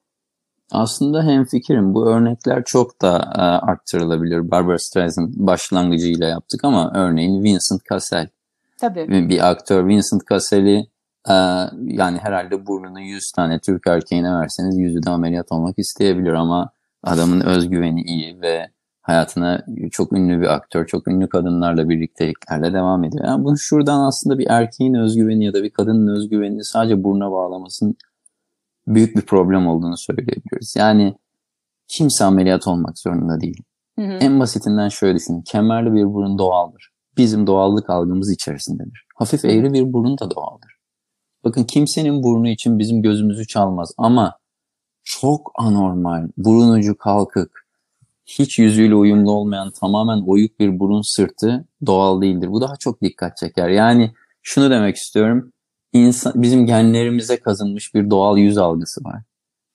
Aslında 0.71 1.23
hem 1.23 1.45
fikrim 1.45 1.93
bu 1.93 2.09
örnekler 2.09 2.63
çok 2.65 3.01
da 3.01 3.31
e, 3.35 3.41
arttırılabilir. 3.41 4.51
Barbara 4.51 4.79
Streisand 4.79 5.33
başlangıcıyla 5.35 6.27
yaptık 6.27 6.63
ama 6.63 6.91
örneğin 6.95 7.43
Vincent 7.43 7.85
Cassel. 7.89 8.27
Tabii. 8.77 9.29
Bir 9.29 9.49
aktör 9.51 9.87
Vincent 9.87 10.27
Cassel'i 10.29 10.87
e, 11.29 11.33
yani 11.77 12.17
herhalde 12.17 12.67
burnunu 12.67 13.01
100 13.01 13.31
tane 13.31 13.59
Türk 13.59 13.87
erkeğine 13.87 14.33
verseniz 14.33 14.77
yüzü 14.77 15.03
de 15.03 15.09
ameliyat 15.09 15.51
olmak 15.51 15.79
isteyebilir 15.79 16.33
ama 16.33 16.69
adamın 17.03 17.41
özgüveni 17.41 18.01
iyi 18.01 18.41
ve 18.41 18.69
hayatına 19.01 19.65
çok 19.91 20.13
ünlü 20.13 20.41
bir 20.41 20.53
aktör, 20.53 20.85
çok 20.85 21.07
ünlü 21.07 21.29
kadınlarla 21.29 21.89
birlikteliklerle 21.89 22.73
devam 22.73 23.03
ediyor. 23.03 23.25
Yani 23.25 23.43
bunu 23.43 23.57
şuradan 23.57 23.99
aslında 23.99 24.39
bir 24.39 24.47
erkeğin 24.49 24.93
özgüveni 24.93 25.45
ya 25.45 25.53
da 25.53 25.63
bir 25.63 25.69
kadının 25.69 26.15
özgüveni 26.15 26.63
sadece 26.63 27.03
buruna 27.03 27.31
bağlamasının 27.31 27.95
büyük 28.87 29.15
bir 29.15 29.21
problem 29.21 29.67
olduğunu 29.67 29.97
söyleyebiliriz. 29.97 30.75
Yani 30.77 31.15
kimse 31.87 32.23
ameliyat 32.25 32.67
olmak 32.67 32.99
zorunda 32.99 33.41
değil. 33.41 33.63
Hı 33.99 34.05
hı. 34.05 34.11
En 34.11 34.39
basitinden 34.39 34.89
şöyle 34.89 35.15
düşünün. 35.15 35.41
Kemerli 35.41 35.93
bir 35.93 36.05
burun 36.05 36.37
doğaldır. 36.37 36.91
Bizim 37.17 37.47
doğallık 37.47 37.89
algımız 37.89 38.31
içerisindedir. 38.31 39.05
Hafif 39.15 39.45
eğri 39.45 39.73
bir 39.73 39.93
burun 39.93 40.17
da 40.17 40.31
doğaldır. 40.31 40.71
Bakın 41.43 41.63
kimsenin 41.63 42.23
burnu 42.23 42.47
için 42.47 42.79
bizim 42.79 43.01
gözümüzü 43.01 43.47
çalmaz 43.47 43.91
ama 43.97 44.37
çok 45.03 45.51
anormal, 45.55 46.27
burun 46.37 46.69
ucu 46.69 46.97
kalkık, 46.97 47.60
hiç 48.39 48.59
yüzüyle 48.59 48.95
uyumlu 48.95 49.31
olmayan 49.31 49.71
tamamen 49.71 50.23
oyuk 50.27 50.59
bir 50.59 50.79
burun 50.79 51.01
sırtı 51.01 51.65
doğal 51.85 52.21
değildir. 52.21 52.51
Bu 52.51 52.61
daha 52.61 52.75
çok 52.75 53.01
dikkat 53.01 53.37
çeker. 53.37 53.69
Yani 53.69 54.11
şunu 54.41 54.69
demek 54.69 54.95
istiyorum. 54.95 55.51
İnsan, 55.93 56.33
bizim 56.35 56.65
genlerimize 56.65 57.39
kazınmış 57.39 57.93
bir 57.95 58.09
doğal 58.09 58.37
yüz 58.37 58.57
algısı 58.57 59.03
var. 59.03 59.21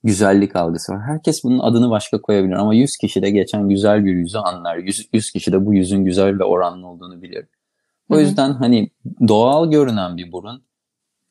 Güzellik 0.05 0.57
algısı 0.57 0.93
var. 0.93 1.03
Herkes 1.03 1.45
bunun 1.45 1.59
adını 1.59 1.91
başka 1.91 2.21
koyabilir 2.23 2.53
ama 2.53 2.75
100 2.75 2.97
kişide 2.97 3.31
geçen 3.31 3.69
güzel 3.69 4.05
bir 4.05 4.15
yüzü 4.15 4.39
anlar. 4.39 4.77
100, 4.77 5.09
100 5.13 5.31
kişi 5.31 5.53
de 5.53 5.67
bu 5.67 5.75
yüzün 5.75 6.05
güzel 6.05 6.39
ve 6.39 6.45
oranlı 6.45 6.87
olduğunu 6.87 7.23
bilir. 7.23 7.47
O 8.11 8.15
Hı-hı. 8.15 8.23
yüzden 8.23 8.53
hani 8.53 8.91
doğal 9.29 9.71
görünen 9.71 10.17
bir 10.17 10.33
burun 10.33 10.67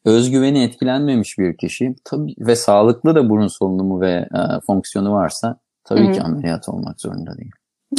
özgüveni 0.05 0.63
etkilenmemiş 0.63 1.37
bir 1.37 1.57
kişi 1.57 1.95
tabii 2.03 2.35
ve 2.39 2.55
sağlıklı 2.55 3.15
da 3.15 3.29
burun 3.29 3.47
solunumu 3.47 4.01
ve 4.01 4.11
e, 4.11 4.59
fonksiyonu 4.67 5.11
varsa 5.11 5.59
Tabii 5.85 6.05
Hı-hı. 6.05 6.13
ki 6.13 6.21
ameliyat 6.21 6.69
olmak 6.69 7.01
zorunda 7.01 7.37
değil. 7.37 7.51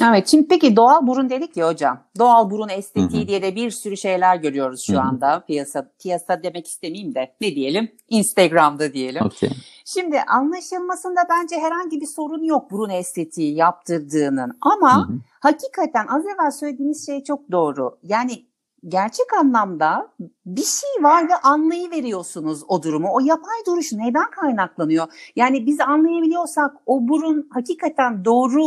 Evet 0.03 0.29
şimdi 0.29 0.49
peki 0.49 0.77
doğal 0.77 1.07
burun 1.07 1.31
dedik 1.31 1.57
ya 1.57 1.69
hocam. 1.69 1.99
Doğal 2.19 2.51
burun 2.51 2.69
estetiği 2.69 3.21
Hı-hı. 3.21 3.29
diye 3.29 3.43
de 3.43 3.57
bir 3.57 3.71
sürü 3.71 3.97
şeyler 3.97 4.37
görüyoruz 4.37 4.81
şu 4.87 4.93
Hı-hı. 4.93 5.03
anda 5.03 5.45
piyasa. 5.47 5.91
Piyasa 6.03 6.43
demek 6.43 6.67
istemeyeyim 6.67 7.15
de 7.15 7.35
ne 7.41 7.55
diyelim 7.55 7.89
Instagram'da 8.09 8.93
diyelim. 8.93 9.25
Okay. 9.25 9.51
Şimdi 9.85 10.21
anlaşılmasında 10.21 11.21
bence 11.31 11.57
herhangi 11.57 12.01
bir 12.01 12.07
sorun 12.07 12.43
yok 12.43 12.71
burun 12.71 12.91
estetiği 12.91 13.55
yaptırdığının. 13.55 14.59
Ama 14.61 15.09
Hı-hı. 15.09 15.19
hakikaten 15.41 16.07
az 16.07 16.25
evvel 16.27 16.51
söylediğiniz 16.51 17.07
şey 17.07 17.25
çok 17.25 17.53
doğru. 17.53 17.99
Yani 18.03 18.47
gerçek 18.89 19.27
anlamda 19.41 20.13
bir 20.47 20.63
şey 20.63 21.05
var 21.05 21.29
ve 21.29 21.35
anlayıveriyorsunuz 21.43 22.63
o 22.69 22.83
durumu. 22.83 23.09
O 23.13 23.21
yapay 23.21 23.57
duruş 23.67 23.93
neden 23.93 24.31
kaynaklanıyor? 24.31 25.07
Yani 25.37 25.67
biz 25.67 25.81
anlayabiliyorsak 25.81 26.75
o 26.87 27.09
burun 27.09 27.49
hakikaten 27.53 28.25
doğru 28.25 28.63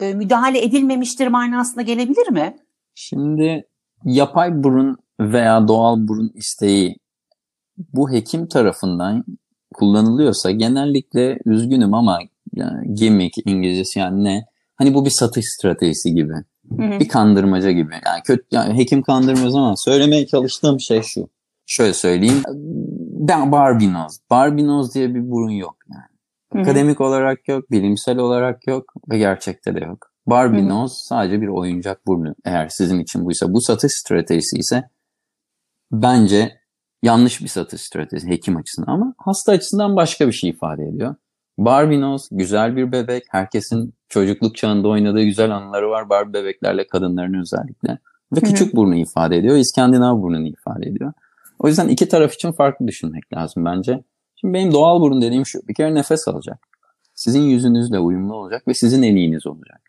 e, 0.00 0.14
müdahale 0.14 0.64
edilmemiştir 0.64 1.28
manasına 1.28 1.82
gelebilir 1.82 2.30
mi? 2.30 2.56
Şimdi 2.94 3.64
yapay 4.04 4.62
burun 4.62 4.96
veya 5.20 5.68
doğal 5.68 6.08
burun 6.08 6.30
isteği 6.34 6.96
bu 7.92 8.10
hekim 8.10 8.48
tarafından 8.48 9.24
kullanılıyorsa 9.74 10.50
genellikle 10.50 11.38
üzgünüm 11.44 11.94
ama 11.94 12.18
yani 12.54 12.94
gimmick 12.94 13.38
İngilizcesi 13.46 13.98
yani 13.98 14.24
ne? 14.24 14.44
Hani 14.74 14.94
bu 14.94 15.04
bir 15.04 15.10
satış 15.10 15.44
stratejisi 15.48 16.14
gibi. 16.14 16.34
Hı-hı. 16.76 17.00
Bir 17.00 17.08
kandırmaca 17.08 17.70
gibi. 17.70 17.92
Yani 17.92 18.22
kötü 18.24 18.44
yani 18.50 18.78
hekim 18.78 19.02
kandırmıyor 19.02 19.54
ama 19.54 19.76
söylemeye 19.76 20.26
çalıştığım 20.26 20.80
şey 20.80 21.02
şu. 21.02 21.28
Şöyle 21.66 21.92
söyleyeyim. 21.92 22.42
Ben 23.20 23.52
Barbinoz. 23.52 24.18
Barbinoz 24.30 24.94
diye 24.94 25.14
bir 25.14 25.30
burun 25.30 25.50
yok 25.50 25.76
yani. 25.90 26.02
Hı-hı. 26.52 26.62
Akademik 26.62 27.00
olarak 27.00 27.48
yok, 27.48 27.70
bilimsel 27.70 28.18
olarak 28.18 28.66
yok 28.66 28.92
ve 29.10 29.18
gerçekte 29.18 29.74
de 29.74 29.80
yok. 29.80 30.10
Barbinoz 30.26 30.92
sadece 30.92 31.40
bir 31.40 31.48
oyuncak 31.48 32.06
burnu. 32.06 32.34
Eğer 32.44 32.68
sizin 32.68 33.00
için 33.00 33.24
buysa 33.24 33.52
bu 33.52 33.60
satış 33.60 33.92
stratejisi 33.92 34.56
ise 34.56 34.90
bence 35.92 36.60
yanlış 37.02 37.40
bir 37.40 37.48
satış 37.48 37.80
stratejisi 37.80 38.28
hekim 38.28 38.56
açısından 38.56 38.92
ama 38.92 39.14
hasta 39.18 39.52
açısından 39.52 39.96
başka 39.96 40.26
bir 40.26 40.32
şey 40.32 40.50
ifade 40.50 40.82
ediyor. 40.82 41.14
Barbinoz 41.58 42.28
güzel 42.30 42.76
bir 42.76 42.92
bebek. 42.92 43.24
Herkesin 43.30 43.94
çocukluk 44.10 44.56
çağında 44.56 44.88
oynadığı 44.88 45.22
güzel 45.22 45.50
anıları 45.50 45.90
var 45.90 46.08
Barbie 46.08 46.32
bebeklerle 46.32 46.86
kadınların 46.86 47.40
özellikle. 47.40 47.98
Ve 48.32 48.40
küçük 48.40 48.76
burnu 48.76 48.94
ifade 48.94 49.36
ediyor. 49.36 49.56
İskandinav 49.56 50.22
burnunu 50.22 50.46
ifade 50.48 50.86
ediyor. 50.86 51.12
O 51.58 51.68
yüzden 51.68 51.88
iki 51.88 52.08
taraf 52.08 52.34
için 52.34 52.52
farklı 52.52 52.88
düşünmek 52.88 53.32
lazım 53.32 53.64
bence. 53.64 54.02
Şimdi 54.36 54.54
benim 54.54 54.72
doğal 54.72 55.00
burun 55.00 55.22
dediğim 55.22 55.46
şu. 55.46 55.60
Bir 55.68 55.74
kere 55.74 55.94
nefes 55.94 56.28
alacak. 56.28 56.58
Sizin 57.14 57.40
yüzünüzle 57.40 57.98
uyumlu 57.98 58.34
olacak 58.34 58.68
ve 58.68 58.74
sizin 58.74 59.02
eliniz 59.02 59.46
olacak. 59.46 59.80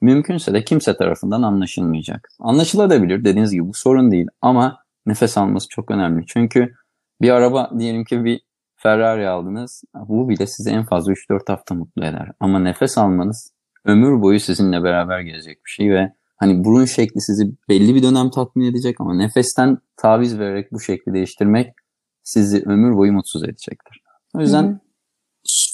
Mümkünse 0.00 0.54
de 0.54 0.64
kimse 0.64 0.96
tarafından 0.96 1.42
anlaşılmayacak. 1.42 2.28
Anlaşılabilir 2.40 3.24
dediğiniz 3.24 3.52
gibi 3.52 3.68
bu 3.68 3.74
sorun 3.74 4.10
değil 4.10 4.26
ama 4.42 4.78
nefes 5.06 5.38
alması 5.38 5.68
çok 5.68 5.90
önemli. 5.90 6.26
Çünkü 6.26 6.74
bir 7.20 7.30
araba 7.30 7.70
diyelim 7.78 8.04
ki 8.04 8.24
bir 8.24 8.40
Ferrari 8.76 9.28
aldınız. 9.28 9.84
Bu 9.94 10.28
bile 10.28 10.46
sizi 10.46 10.70
en 10.70 10.84
fazla 10.84 11.12
3-4 11.12 11.52
hafta 11.52 11.74
mutlu 11.74 12.04
eder. 12.04 12.32
Ama 12.40 12.58
nefes 12.58 12.98
almanız 12.98 13.55
ömür 13.86 14.22
boyu 14.22 14.40
sizinle 14.40 14.82
beraber 14.82 15.20
gelecek 15.20 15.64
bir 15.64 15.70
şey 15.70 15.90
ve 15.90 16.12
hani 16.36 16.64
burun 16.64 16.84
şekli 16.84 17.20
sizi 17.20 17.44
belli 17.68 17.94
bir 17.94 18.02
dönem 18.02 18.30
tatmin 18.30 18.70
edecek 18.70 19.00
ama 19.00 19.14
nefesten 19.14 19.78
taviz 19.96 20.38
vererek 20.38 20.72
bu 20.72 20.80
şekli 20.80 21.14
değiştirmek 21.14 21.74
sizi 22.22 22.62
ömür 22.66 22.96
boyu 22.96 23.12
mutsuz 23.12 23.44
edecektir. 23.44 24.02
O 24.34 24.40
yüzden 24.40 24.62
Hı-hı. 24.62 24.78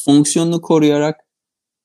fonksiyonunu 0.05 0.61
koruyarak 0.61 1.17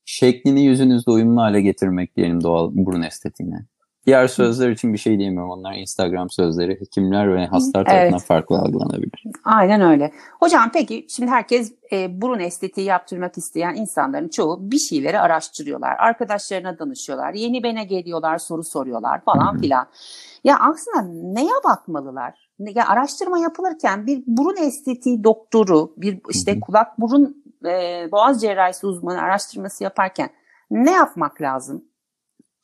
şeklini 0.04 0.64
yüzünüzde 0.64 1.10
uyumlu 1.10 1.40
hale 1.40 1.60
getirmek 1.60 2.16
diyelim 2.16 2.42
doğal 2.42 2.70
burun 2.72 3.02
estetiğine. 3.02 3.66
Diğer 4.08 4.28
sözler 4.28 4.70
için 4.70 4.92
bir 4.92 4.98
şey 4.98 5.18
diyemiyorum. 5.18 5.50
Onlar 5.50 5.74
Instagram 5.74 6.30
sözleri 6.30 6.80
hekimler 6.80 7.34
ve 7.34 7.46
hastalar 7.46 7.84
tarafından 7.84 8.12
evet. 8.12 8.26
farklı 8.26 8.58
algılanabilir. 8.58 9.24
Aynen 9.44 9.80
öyle. 9.80 10.12
Hocam 10.40 10.70
peki 10.72 11.06
şimdi 11.08 11.30
herkes 11.30 11.74
e, 11.92 12.22
burun 12.22 12.38
estetiği 12.38 12.86
yaptırmak 12.86 13.38
isteyen 13.38 13.74
insanların 13.74 14.28
çoğu 14.28 14.70
bir 14.70 14.78
şeyleri 14.78 15.20
araştırıyorlar. 15.20 15.96
Arkadaşlarına 15.98 16.78
danışıyorlar. 16.78 17.34
Yeni 17.34 17.62
bene 17.62 17.84
geliyorlar, 17.84 18.38
soru 18.38 18.64
soruyorlar 18.64 19.20
falan 19.24 19.58
filan. 19.58 19.86
Ya 20.44 20.58
aslında 20.60 21.02
neye 21.32 21.64
bakmalılar? 21.64 22.48
Ya 22.58 22.88
araştırma 22.88 23.38
yapılırken 23.38 24.06
bir 24.06 24.22
burun 24.26 24.56
estetiği 24.56 25.24
doktoru, 25.24 25.92
bir 25.96 26.20
işte 26.30 26.60
kulak 26.60 27.00
burun 27.00 27.44
e, 27.64 28.08
boğaz 28.12 28.40
cerrahisi 28.40 28.86
uzmanı 28.86 29.20
araştırması 29.20 29.84
yaparken 29.84 30.30
ne 30.70 30.92
yapmak 30.92 31.42
lazım? 31.42 31.84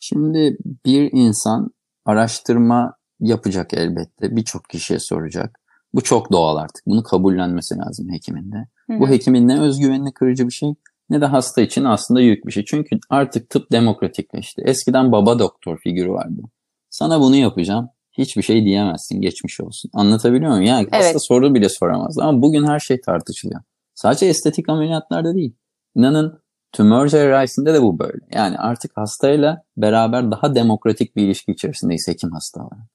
Şimdi 0.07 0.57
bir 0.87 1.11
insan 1.13 1.71
araştırma 2.05 2.95
yapacak 3.21 3.75
elbette. 3.75 4.37
Birçok 4.37 4.71
kişiye 4.71 4.99
soracak. 4.99 5.61
Bu 5.95 6.01
çok 6.01 6.33
doğal 6.33 6.57
artık. 6.57 6.87
Bunu 6.87 7.03
kabullenmesi 7.03 7.79
lazım 7.79 8.13
hekiminde. 8.13 8.57
Hı-hı. 8.87 9.01
Bu 9.01 9.09
hekimin 9.09 9.49
ne 9.49 9.61
özgüvenini 9.61 10.13
kırıcı 10.13 10.47
bir 10.47 10.53
şey 10.53 10.75
ne 11.11 11.21
de 11.21 11.27
hasta 11.27 11.63
için 11.63 11.85
aslında 11.85 12.21
yük 12.21 12.47
bir 12.47 12.53
şey. 12.53 12.65
Çünkü 12.65 12.99
artık 13.11 13.51
tıp 13.51 13.73
demokratikleşti. 13.73 14.63
Eskiden 14.63 15.13
baba 15.13 15.39
doktor 15.39 15.79
figürü 15.79 16.11
vardı. 16.11 16.43
Sana 16.91 17.21
bunu 17.21 17.37
yapacağım. 17.37 17.89
Hiçbir 18.13 18.43
şey 18.43 18.65
diyemezsin. 18.65 19.21
Geçmiş 19.21 19.61
olsun. 19.61 19.91
Anlatabiliyor 19.95 20.51
muyum? 20.51 20.65
Yani 20.65 20.89
evet. 20.93 21.05
hasta 21.05 21.19
soru 21.19 21.55
bile 21.55 21.69
soramaz. 21.69 22.19
Ama 22.19 22.43
bugün 22.43 22.67
her 22.67 22.81
şey 22.81 23.01
tartışılıyor. 23.01 23.61
Sadece 23.95 24.27
estetik 24.27 24.69
ameliyatlarda 24.69 25.35
değil. 25.35 25.57
İnanın 25.97 26.44
Tümör 26.75 27.09
cerrahisinde 27.09 27.75
de 27.75 27.83
bu 27.83 27.99
böyle. 27.99 28.19
Yani 28.33 28.59
artık 28.59 28.97
hastayla 28.97 29.63
beraber 29.77 30.31
daha 30.31 30.55
demokratik 30.55 31.17
bir 31.17 31.23
ilişki 31.23 31.53
içerisindeyiz 31.53 32.09
hekim 32.09 32.31
hasta 32.31 32.61
olarak. 32.61 32.87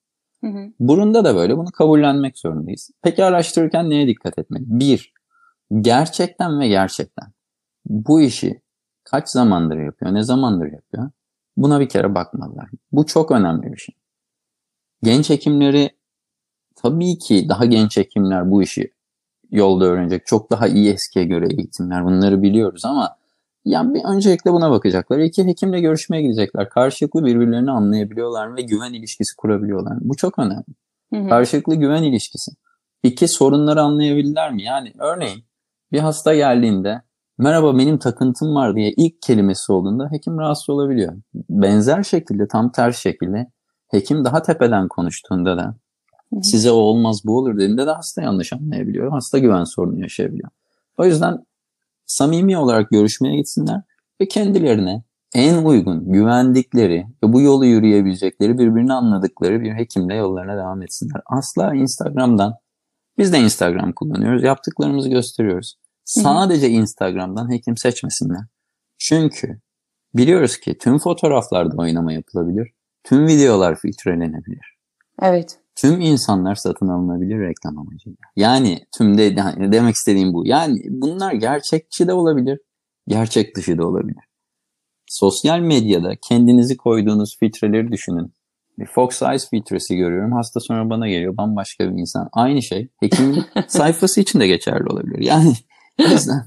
Hı 0.41 0.47
hı. 0.47 0.71
Burunda 0.79 1.25
da 1.25 1.35
böyle. 1.35 1.57
Bunu 1.57 1.71
kabullenmek 1.71 2.37
zorundayız. 2.37 2.91
Peki 3.01 3.23
araştırırken 3.23 3.89
neye 3.89 4.07
dikkat 4.07 4.39
etmek? 4.39 4.61
Bir, 4.61 5.13
gerçekten 5.81 6.59
ve 6.59 6.67
gerçekten 6.67 7.27
bu 7.85 8.21
işi 8.21 8.61
kaç 9.03 9.29
zamandır 9.29 9.77
yapıyor, 9.77 10.13
ne 10.13 10.23
zamandır 10.23 10.71
yapıyor? 10.71 11.11
Buna 11.57 11.79
bir 11.79 11.89
kere 11.89 12.15
bakmalılar. 12.15 12.69
Bu 12.91 13.05
çok 13.05 13.31
önemli 13.31 13.71
bir 13.71 13.77
şey. 13.77 13.95
Genç 15.03 15.29
hekimleri 15.29 15.89
tabii 16.75 17.17
ki 17.17 17.49
daha 17.49 17.65
genç 17.65 17.97
hekimler 17.97 18.51
bu 18.51 18.63
işi 18.63 18.93
yolda 19.51 19.85
öğrenecek. 19.85 20.25
Çok 20.25 20.51
daha 20.51 20.67
iyi 20.67 20.93
eskiye 20.93 21.25
göre 21.25 21.47
eğitimler 21.57 22.05
bunları 22.05 22.41
biliyoruz 22.41 22.85
ama 22.85 23.18
yani 23.65 23.93
bir 23.93 24.03
öncelikle 24.03 24.53
buna 24.53 24.71
bakacaklar. 24.71 25.19
İki 25.19 25.45
hekimle 25.45 25.81
görüşmeye 25.81 26.21
gidecekler. 26.21 26.69
Karşılıklı 26.69 27.25
birbirlerini 27.25 27.71
anlayabiliyorlar 27.71 28.55
ve 28.55 28.61
güven 28.61 28.93
ilişkisi 28.93 29.35
kurabiliyorlar. 29.35 29.97
Bu 30.01 30.15
çok 30.15 30.39
önemli. 30.39 30.75
Hı 31.13 31.19
hı. 31.19 31.29
Karşılıklı 31.29 31.75
güven 31.75 32.03
ilişkisi. 32.03 32.51
İki 33.03 33.27
sorunları 33.27 33.81
anlayabilirler 33.81 34.53
mi? 34.53 34.63
Yani 34.63 34.93
örneğin 34.99 35.43
bir 35.91 35.99
hasta 35.99 36.35
geldiğinde 36.35 37.01
merhaba 37.37 37.77
benim 37.77 37.97
takıntım 37.97 38.55
var 38.55 38.75
diye 38.75 38.91
ilk 38.97 39.21
kelimesi 39.21 39.71
olduğunda 39.71 40.11
hekim 40.11 40.39
rahatsız 40.39 40.69
olabiliyor. 40.69 41.13
Benzer 41.49 42.03
şekilde 42.03 42.47
tam 42.47 42.71
ters 42.71 42.97
şekilde 42.97 43.51
hekim 43.91 44.25
daha 44.25 44.41
tepeden 44.41 44.87
konuştuğunda 44.87 45.57
da 45.57 45.75
size 46.41 46.71
o 46.71 46.75
olmaz 46.75 47.21
bu 47.25 47.37
olur 47.37 47.55
dediğinde 47.55 47.87
de 47.87 47.91
hasta 47.91 48.21
yanlış 48.21 48.53
anlayabiliyor. 48.53 49.11
Hasta 49.11 49.37
güven 49.37 49.63
sorunu 49.63 50.01
yaşayabiliyor. 50.01 50.49
O 50.97 51.05
yüzden 51.05 51.45
samimi 52.09 52.57
olarak 52.57 52.89
görüşmeye 52.89 53.37
gitsinler 53.37 53.81
ve 54.21 54.27
kendilerine 54.27 55.03
en 55.33 55.63
uygun, 55.63 56.11
güvendikleri 56.11 57.07
ve 57.23 57.33
bu 57.33 57.41
yolu 57.41 57.65
yürüyebilecekleri, 57.65 58.57
birbirini 58.57 58.93
anladıkları 58.93 59.61
bir 59.61 59.73
hekimle 59.73 60.15
yollarına 60.15 60.57
devam 60.57 60.81
etsinler. 60.81 61.21
Asla 61.25 61.75
Instagram'dan, 61.75 62.55
biz 63.17 63.33
de 63.33 63.39
Instagram 63.39 63.93
kullanıyoruz, 63.93 64.43
yaptıklarımızı 64.43 65.09
gösteriyoruz. 65.09 65.75
Sadece 66.05 66.69
Instagram'dan 66.69 67.51
hekim 67.51 67.77
seçmesinler. 67.77 68.41
Çünkü 68.97 69.59
biliyoruz 70.13 70.57
ki 70.57 70.77
tüm 70.77 70.99
fotoğraflarda 70.99 71.75
oynama 71.77 72.13
yapılabilir, 72.13 72.71
tüm 73.03 73.27
videolar 73.27 73.75
filtrelenebilir. 73.75 74.77
Evet. 75.21 75.58
Tüm 75.81 76.01
insanlar 76.01 76.55
satın 76.55 76.87
alınabilir 76.87 77.39
reklam 77.39 77.77
amacıyla. 77.77 78.17
Yani 78.35 78.85
tüm 78.97 79.17
de 79.17 79.21
yani 79.21 79.71
demek 79.71 79.95
istediğim 79.95 80.33
bu. 80.33 80.47
Yani 80.47 80.81
bunlar 80.89 81.33
gerçekçi 81.33 82.07
de 82.07 82.13
olabilir, 82.13 82.59
gerçek 83.07 83.55
dışı 83.55 83.77
da 83.77 83.87
olabilir. 83.87 84.23
Sosyal 85.07 85.59
medyada 85.59 86.11
kendinizi 86.29 86.77
koyduğunuz 86.77 87.37
filtreleri 87.39 87.91
düşünün. 87.91 88.33
Bir 88.79 88.85
Fox 88.85 89.21
Eyes 89.21 89.49
filtresi 89.49 89.95
görüyorum. 89.95 90.31
Hasta 90.31 90.59
sonra 90.59 90.89
bana 90.89 91.07
geliyor 91.07 91.37
bambaşka 91.37 91.83
bir 91.83 91.99
insan. 91.99 92.29
Aynı 92.31 92.61
şey 92.61 92.87
hekimin 92.99 93.43
sayfası 93.67 94.21
için 94.21 94.39
de 94.39 94.47
geçerli 94.47 94.85
olabilir. 94.89 95.19
Yani 95.19 95.53
o 95.99 96.03
yüzden 96.03 96.45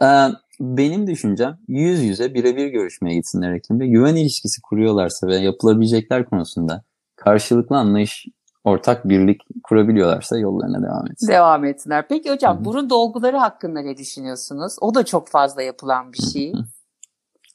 benim 0.60 1.06
düşüncem 1.06 1.58
yüz 1.68 2.02
yüze 2.02 2.34
birebir 2.34 2.66
görüşmeye 2.66 3.14
gitsinler 3.14 3.54
hekimle. 3.54 3.86
Güven 3.86 4.16
ilişkisi 4.16 4.62
kuruyorlarsa 4.62 5.26
ve 5.26 5.36
yapılabilecekler 5.36 6.24
konusunda 6.24 6.84
karşılıklı 7.16 7.76
anlayış 7.76 8.26
ortak 8.64 9.08
birlik 9.08 9.40
kurabiliyorlarsa 9.64 10.38
yollarına 10.38 10.82
devam 10.82 11.06
etsin. 11.10 11.28
Devam 11.28 11.64
etsinler. 11.64 12.08
Peki 12.08 12.30
hocam 12.30 12.56
Hı-hı. 12.56 12.64
burun 12.64 12.90
dolguları 12.90 13.36
hakkında 13.36 13.80
ne 13.80 13.96
düşünüyorsunuz? 13.96 14.76
O 14.80 14.94
da 14.94 15.04
çok 15.04 15.28
fazla 15.28 15.62
yapılan 15.62 16.12
bir 16.12 16.22
şey. 16.32 16.52
Hı-hı. 16.52 16.64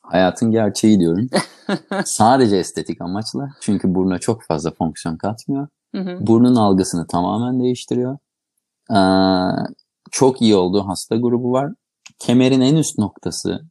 Hayatın 0.01 0.51
gerçeği 0.51 0.99
diyorum. 0.99 1.29
Sadece 2.05 2.57
estetik 2.57 3.01
amaçla. 3.01 3.49
Çünkü 3.61 3.95
buruna 3.95 4.19
çok 4.19 4.43
fazla 4.43 4.71
fonksiyon 4.71 5.17
katmıyor. 5.17 5.67
Hı-hı. 5.95 6.17
Burnun 6.27 6.55
algısını 6.55 7.07
tamamen 7.07 7.63
değiştiriyor. 7.63 8.17
Ee, 8.91 8.99
çok 10.11 10.41
iyi 10.41 10.55
olduğu 10.55 10.87
hasta 10.87 11.15
grubu 11.15 11.51
var. 11.51 11.71
Kemerin 12.19 12.61
en 12.61 12.75
üst 12.75 12.97
noktası, 12.97 13.61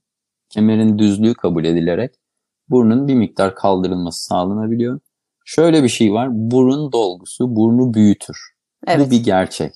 kemerin 0.49 0.99
düzlüğü 0.99 1.35
kabul 1.35 1.65
edilerek 1.65 2.15
burnun 2.69 3.09
bir 3.09 3.15
miktar 3.15 3.55
kaldırılması 3.55 4.25
sağlanabiliyor. 4.25 5.01
Şöyle 5.45 5.83
bir 5.83 5.89
şey 5.89 6.13
var. 6.13 6.29
Burun 6.33 6.93
dolgusu 6.93 7.57
burnu 7.57 7.95
büyütür. 7.95 8.37
Evet. 8.87 9.07
Bu 9.07 9.11
bir 9.11 9.25
gerçek. 9.25 9.73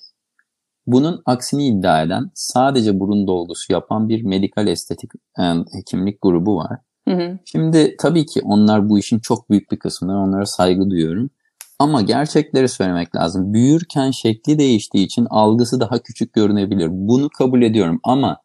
Bunun 0.87 1.23
aksini 1.27 1.67
iddia 1.67 2.03
eden 2.03 2.31
sadece 2.35 3.01
burun 3.01 3.27
dolgusu 3.27 3.73
yapan 3.73 4.09
bir 4.09 4.23
medikal 4.23 4.67
estetik 4.67 5.11
yani 5.39 5.61
e, 5.61 5.79
hekimlik 5.79 6.23
grubu 6.23 6.57
var. 6.57 6.79
Hı 7.09 7.15
hı. 7.15 7.39
Şimdi 7.45 7.97
tabii 7.99 8.27
ki 8.27 8.41
onlar 8.45 8.89
bu 8.89 8.99
işin 8.99 9.19
çok 9.19 9.51
büyük 9.51 9.71
bir 9.71 9.79
kısmında 9.79 10.17
onlara 10.17 10.47
saygı 10.47 10.91
duyuyorum. 10.91 11.31
Ama 11.79 12.03
gerçekleri 12.03 12.69
söylemek 12.69 13.17
lazım. 13.17 13.55
Büyürken 13.55 14.11
şekli 14.11 14.59
değiştiği 14.59 15.07
için 15.07 15.27
algısı 15.31 15.81
daha 15.81 15.99
küçük 15.99 16.33
görünebilir. 16.33 16.89
Bunu 16.91 17.29
kabul 17.29 17.63
ediyorum 17.63 18.01
ama 18.05 18.37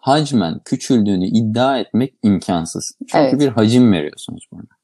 hacmen 0.00 0.60
küçüldüğünü 0.64 1.26
iddia 1.26 1.78
etmek 1.78 2.14
imkansız. 2.22 2.92
Çünkü 3.00 3.24
evet. 3.24 3.40
bir 3.40 3.48
hacim 3.48 3.92
veriyorsunuz 3.92 4.46
burada. 4.52 4.77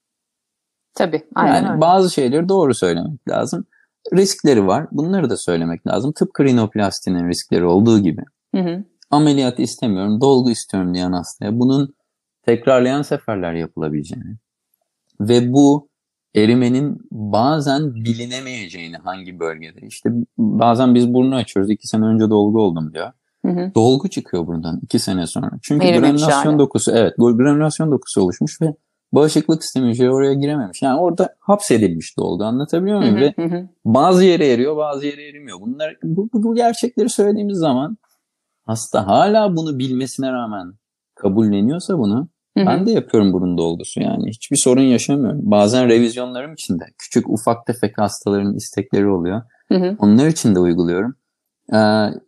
Tabii. 0.95 1.23
Aynen 1.35 1.55
yani 1.55 1.71
öyle. 1.71 1.81
bazı 1.81 2.11
şeyleri 2.11 2.49
doğru 2.49 2.75
söylemek 2.75 3.29
lazım. 3.29 3.65
Riskleri 4.17 4.67
var. 4.67 4.87
Bunları 4.93 5.31
da 5.31 5.37
söylemek 5.37 5.87
lazım. 5.87 6.13
Tıpkı 6.13 6.45
rinoplastinin 6.45 7.29
riskleri 7.29 7.65
olduğu 7.65 7.99
gibi. 7.99 8.23
Hı 8.55 8.61
hı. 8.61 8.85
Ameliyat 9.11 9.59
istemiyorum, 9.59 10.21
dolgu 10.21 10.51
istiyorum 10.51 10.95
diyen 10.95 11.13
hastaya 11.13 11.59
bunun 11.59 11.95
tekrarlayan 12.43 13.03
seferler 13.03 13.53
yapılabileceğini 13.53 14.37
ve 15.21 15.53
bu 15.53 15.89
erimenin 16.35 16.99
bazen 17.11 17.95
bilinemeyeceğini 17.95 18.97
hangi 18.97 19.41
bölgede. 19.41 19.87
İşte 19.87 20.11
bazen 20.39 20.95
biz 20.95 21.15
burnu 21.15 21.35
açıyoruz. 21.35 21.71
iki 21.71 21.89
sene 21.89 22.05
önce 22.05 22.31
dolgu 22.31 22.63
oldum 22.63 22.95
diyor. 22.95 23.13
Hı 23.47 23.53
hı. 23.53 23.73
Dolgu 23.75 24.09
çıkıyor 24.09 24.47
buradan 24.47 24.81
iki 24.83 24.99
sene 24.99 25.27
sonra. 25.27 25.51
Çünkü 25.63 25.87
Erimemiş 25.87 26.23
granülasyon 26.23 26.53
yani. 26.53 26.59
dokusu 26.59 26.93
evet 26.93 27.15
granülasyon 27.19 27.93
dokusu 27.93 28.23
oluşmuş 28.23 28.61
ve 28.61 28.75
bağışıklık 29.15 29.65
sistemi 29.65 29.91
hücre 29.91 30.11
oraya 30.11 30.35
girememiş. 30.35 30.83
Yani 30.83 31.01
orada 31.01 31.35
hapsedilmiş 31.41 32.17
dolgu 32.19 32.45
anlatabiliyor 32.45 32.99
muyum? 32.99 33.17
Hı 33.17 33.43
hı, 33.43 33.53
Ve 33.53 33.69
bazı 33.85 34.25
yere 34.25 34.53
eriyor 34.53 34.77
bazı 34.77 35.07
yere 35.07 35.29
erimiyor. 35.29 35.61
Bunlar 35.61 35.97
bu, 36.03 36.29
bu, 36.33 36.43
bu 36.43 36.55
gerçekleri 36.55 37.09
söylediğimiz 37.09 37.59
zaman 37.59 37.97
hasta 38.63 39.07
hala 39.07 39.57
bunu 39.57 39.79
bilmesine 39.79 40.33
rağmen 40.33 40.73
kabulleniyorsa 41.15 41.99
bunu 41.99 42.29
ben 42.67 42.87
de 42.87 42.91
yapıyorum 42.91 43.33
burun 43.33 43.59
dolgusu 43.59 44.01
yani 44.01 44.31
hiçbir 44.31 44.57
sorun 44.57 44.83
yaşamıyorum. 44.83 45.41
Bazen 45.43 45.89
revizyonlarım 45.89 46.53
için 46.53 46.79
de 46.79 46.85
küçük 46.99 47.29
ufak 47.29 47.67
tefek 47.67 47.99
hastaların 47.99 48.55
istekleri 48.55 49.09
oluyor. 49.09 49.43
Onlar 49.99 50.27
için 50.27 50.55
de 50.55 50.59
uyguluyorum 50.59 51.15
e, 51.73 51.79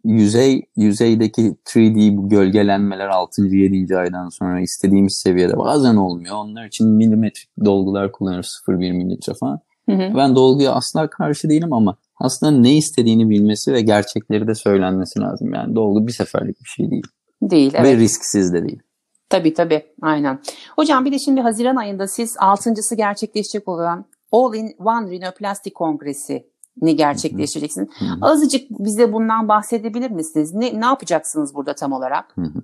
yüzey 0.05 0.63
yüzeydeki 0.77 1.57
3D 1.67 2.17
bu 2.17 2.29
gölgelenmeler 2.29 3.09
6. 3.09 3.43
7. 3.43 3.97
aydan 3.97 4.29
sonra 4.29 4.61
istediğimiz 4.61 5.21
seviyede 5.25 5.59
bazen 5.59 5.97
olmuyor. 5.97 6.37
Onlar 6.37 6.67
için 6.67 6.89
milimetrik 6.89 7.49
dolgular 7.65 8.13
kullanıyoruz 8.13 8.61
0,1 8.69 8.93
milimetre 8.93 9.33
falan. 9.41 9.61
Hı 9.91 9.93
hı. 9.93 10.15
Ben 10.17 10.37
dolguya 10.37 10.73
asla 10.73 11.11
karşı 11.11 11.49
değilim 11.49 11.73
ama 11.73 11.97
hastanın 12.15 12.63
ne 12.63 12.77
istediğini 12.77 13.31
bilmesi 13.31 13.73
ve 13.73 13.81
gerçekleri 13.81 14.47
de 14.47 14.55
söylenmesi 14.55 15.21
lazım. 15.21 15.55
Yani 15.55 15.75
dolgu 15.75 16.07
bir 16.07 16.13
seferlik 16.13 16.61
bir 16.65 16.69
şey 16.69 16.91
değil. 16.91 17.07
Değil 17.43 17.73
evet. 17.75 17.87
Ve 17.87 17.97
risksiz 17.97 18.53
de 18.53 18.63
değil. 18.63 18.83
Tabii 19.29 19.55
tabii 19.55 19.83
aynen. 20.03 20.41
Hocam 20.77 21.05
bir 21.05 21.13
de 21.13 21.19
şimdi 21.19 21.41
Haziran 21.41 21.77
ayında 21.77 22.09
siz 22.09 22.37
altıncısı 22.41 22.95
gerçekleşecek 22.95 23.69
olan 23.69 24.05
All 24.33 24.55
in 24.55 24.77
One 24.79 25.11
Rhinoplasty 25.11 25.71
Kongresi 25.71 26.47
ne 26.81 26.93
gerçekleştireceksin. 26.93 27.91
Hı 27.99 28.05
hı. 28.05 28.19
Azıcık 28.21 28.71
bize 28.71 29.13
bundan 29.13 29.49
bahsedebilir 29.49 30.11
misiniz? 30.11 30.55
Ne, 30.55 30.81
ne 30.81 30.87
yapacaksınız 30.87 31.55
burada 31.55 31.75
tam 31.75 31.93
olarak? 31.93 32.37
Hı 32.37 32.43
hı. 32.43 32.63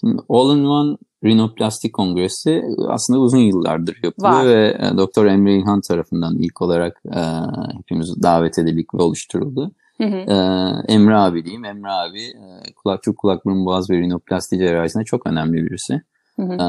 Şimdi 0.00 0.22
All 0.28 0.56
in 0.56 0.64
One 0.64 0.96
Rinoplastik 1.24 1.92
Kongresi 1.92 2.62
aslında 2.88 3.18
uzun 3.20 3.38
yıllardır 3.38 3.96
yapılıyor 4.02 4.34
Var. 4.34 4.46
ve 4.46 4.78
e, 4.80 4.96
Doktor 4.96 5.26
Emre 5.26 5.56
İlhan 5.56 5.80
tarafından 5.80 6.36
ilk 6.38 6.62
olarak 6.62 7.02
e, 7.14 7.20
hepimiz 7.78 8.22
davet 8.22 8.58
edildik 8.58 8.94
ve 8.94 9.02
oluşturuldu. 9.02 9.72
Hı 9.98 10.04
hı. 10.04 10.16
E, 10.16 10.34
Emre 10.92 11.16
abi 11.16 11.44
diyeyim. 11.44 11.64
Emre 11.64 11.90
abi 11.90 12.22
e, 12.22 12.72
kulak 12.82 13.02
çok 13.02 13.18
kulak 13.18 13.44
burun 13.44 13.66
boğaz 13.66 13.90
ve 13.90 13.98
rinoplasti 13.98 14.58
cerrahisinde 14.58 15.04
çok 15.04 15.26
önemli 15.26 15.66
birisi. 15.66 16.02
Hı 16.36 16.42
hı. 16.42 16.52
E, 16.52 16.66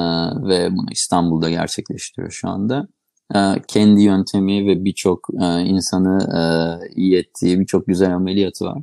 ve 0.47 0.71
bunu 0.71 0.87
İstanbul'da 0.91 1.49
gerçekleştiriyor 1.49 2.31
şu 2.31 2.49
anda. 2.49 2.87
Ee, 3.35 3.39
kendi 3.67 4.01
yöntemi 4.01 4.67
ve 4.67 4.85
birçok 4.85 5.27
e, 5.41 5.61
insanı 5.61 6.17
e, 6.37 6.41
iyi 6.95 7.17
ettiği 7.17 7.59
birçok 7.59 7.87
güzel 7.87 8.15
ameliyatı 8.15 8.65
var. 8.65 8.77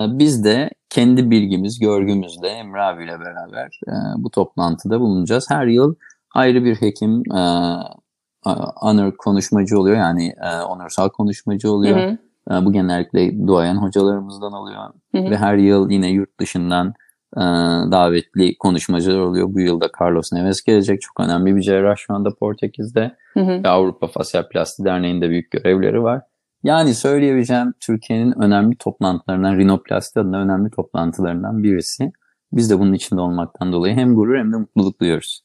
Biz 0.00 0.44
de 0.44 0.70
kendi 0.90 1.30
bilgimiz, 1.30 1.78
görgümüzle 1.78 2.48
Emre 2.48 2.82
abiyle 2.82 3.20
beraber 3.20 3.80
e, 3.88 3.92
bu 4.16 4.30
toplantıda 4.30 5.00
bulunacağız. 5.00 5.46
Her 5.50 5.66
yıl 5.66 5.94
ayrı 6.34 6.64
bir 6.64 6.76
hekim 6.76 7.22
honor 8.76 9.16
konuşmacı 9.16 9.78
oluyor 9.78 9.96
yani 9.96 10.34
onursal 10.68 11.08
konuşmacı 11.08 11.72
oluyor. 11.72 11.98
Hı 11.98 12.18
hı. 12.50 12.64
Bu 12.64 12.72
genellikle 12.72 13.46
duayen 13.46 13.76
hocalarımızdan 13.76 14.52
oluyor. 14.52 14.82
Hı 15.14 15.18
hı. 15.18 15.30
Ve 15.30 15.36
her 15.36 15.56
yıl 15.56 15.90
yine 15.90 16.08
yurt 16.08 16.40
dışından 16.40 16.94
e, 17.36 17.44
davetli 17.90 18.58
konuşmacılar 18.58 19.18
oluyor. 19.18 19.54
Bu 19.54 19.60
yılda 19.60 19.90
Carlos 20.00 20.32
Neves 20.32 20.62
gelecek. 20.62 21.00
Çok 21.00 21.20
önemli 21.20 21.56
bir 21.56 21.62
cerrah 21.62 21.96
şu 21.96 22.14
anda 22.14 22.34
Portekiz'de. 22.34 23.16
Hı 23.34 23.40
hı. 23.40 23.62
Ve 23.64 23.68
Avrupa 23.68 24.06
Fasyal 24.06 24.48
Plasti 24.48 24.84
Derneği'nde 24.84 25.30
büyük 25.30 25.50
görevleri 25.50 26.02
var. 26.02 26.22
Yani 26.62 26.94
söyleyebileceğim 26.94 27.74
Türkiye'nin 27.80 28.42
önemli 28.42 28.76
toplantılarından, 28.76 29.56
Rinoplasti 29.56 30.20
adına 30.20 30.40
önemli 30.40 30.70
toplantılarından 30.70 31.62
birisi. 31.62 32.12
Biz 32.52 32.70
de 32.70 32.78
bunun 32.78 32.92
içinde 32.92 33.20
olmaktan 33.20 33.72
dolayı 33.72 33.94
hem 33.94 34.14
gurur 34.14 34.38
hem 34.38 34.52
de 34.52 34.56
mutluluk 34.56 35.00
duyuyoruz. 35.00 35.42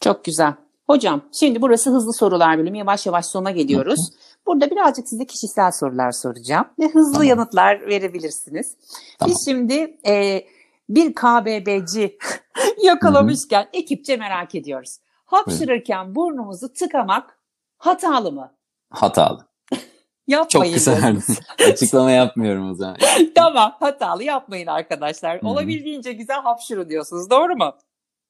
Çok 0.00 0.24
güzel. 0.24 0.54
Hocam 0.86 1.22
şimdi 1.40 1.62
burası 1.62 1.90
hızlı 1.90 2.12
sorular 2.12 2.58
bölümü. 2.58 2.78
Yavaş 2.78 3.06
yavaş 3.06 3.26
sona 3.26 3.50
geliyoruz. 3.50 4.00
Burada 4.46 4.70
birazcık 4.70 5.08
size 5.08 5.26
kişisel 5.26 5.70
sorular 5.72 6.12
soracağım. 6.12 6.66
Ve 6.78 6.88
hızlı 6.88 7.12
tamam. 7.12 7.28
yanıtlar 7.28 7.86
verebilirsiniz. 7.86 8.76
Tamam. 9.18 9.30
Biz 9.30 9.44
şimdi 9.44 9.98
e, 10.06 10.42
bir 10.88 11.14
KBB'ci 11.14 12.18
yakalamışken 12.82 13.62
Hı-hı. 13.62 13.70
ekipçe 13.72 14.16
merak 14.16 14.54
ediyoruz. 14.54 14.98
Hapşırırken 15.24 16.04
Hı-hı. 16.04 16.14
burnumuzu 16.14 16.72
tıkamak 16.72 17.38
hatalı 17.78 18.32
mı? 18.32 18.52
Hatalı. 18.90 19.48
Yapmayın. 20.26 20.72
Çok 20.78 20.94
kısa 20.94 21.12
Açıklama 21.72 22.10
yapmıyorum 22.10 22.70
o 22.70 22.74
zaman. 22.74 22.96
tamam 23.34 23.76
hatalı 23.80 24.24
yapmayın 24.24 24.66
arkadaşlar. 24.66 25.40
Olabildiğince 25.42 26.12
güzel 26.12 26.42
hapşırın 26.42 26.88
diyorsunuz 26.88 27.30
doğru 27.30 27.56
mu? 27.56 27.74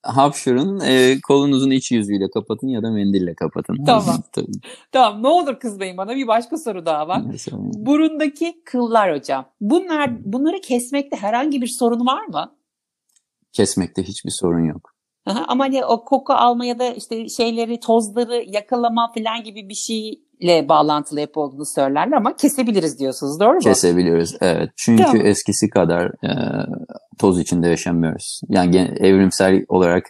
Hapşırın 0.09 0.81
e, 0.81 1.21
kolunuzun 1.21 1.71
iç 1.71 1.93
yüzüyle 1.93 2.31
kapatın 2.31 2.69
ya 2.69 2.83
da 2.83 2.91
mendille 2.91 3.35
kapatın. 3.35 3.77
Tamam. 3.87 4.23
tamam 4.93 5.23
ne 5.23 5.29
olur 5.29 5.61
kızmayın 5.61 5.97
bana 5.97 6.17
bir 6.17 6.27
başka 6.27 6.57
soru 6.57 6.87
daha 6.87 7.09
var. 7.09 7.23
Burundaki 7.77 8.63
kıllar 8.65 9.17
hocam. 9.17 9.45
Bunlar 9.61 10.33
bunları 10.33 10.61
kesmekte 10.61 11.17
herhangi 11.17 11.63
bir 11.63 11.67
sorun 11.67 12.07
var 12.07 12.27
mı? 12.27 12.55
Kesmekte 13.53 14.03
hiçbir 14.03 14.31
sorun 14.31 14.65
yok. 14.65 14.95
Aha, 15.27 15.45
ama 15.49 15.65
hani 15.65 15.85
o 15.85 16.05
koku 16.05 16.33
alma 16.33 16.65
ya 16.65 16.79
da 16.79 16.89
işte 16.95 17.29
şeyleri 17.29 17.81
tozları 17.81 18.45
yakalama 18.47 19.13
falan 19.15 19.43
gibi 19.43 19.69
bir 19.69 19.75
şeyle 20.41 20.69
bağlantılı 20.69 21.21
hep 21.21 21.37
olduğunu 21.37 21.67
söylerler 21.67 22.17
ama 22.17 22.37
kesebiliriz 22.37 22.99
diyorsunuz 22.99 23.41
doğru 23.41 23.55
mu? 23.55 23.61
Kesebiliriz 23.61 24.37
evet. 24.41 24.71
Çünkü 24.77 25.03
tamam. 25.03 25.27
eskisi 25.27 25.71
kadar 25.71 26.07
e, 26.07 26.33
toz 27.19 27.41
içinde 27.41 27.69
yaşamıyoruz. 27.69 28.41
Yani 28.49 28.77
evrimsel 29.01 29.65
olarak 29.69 30.05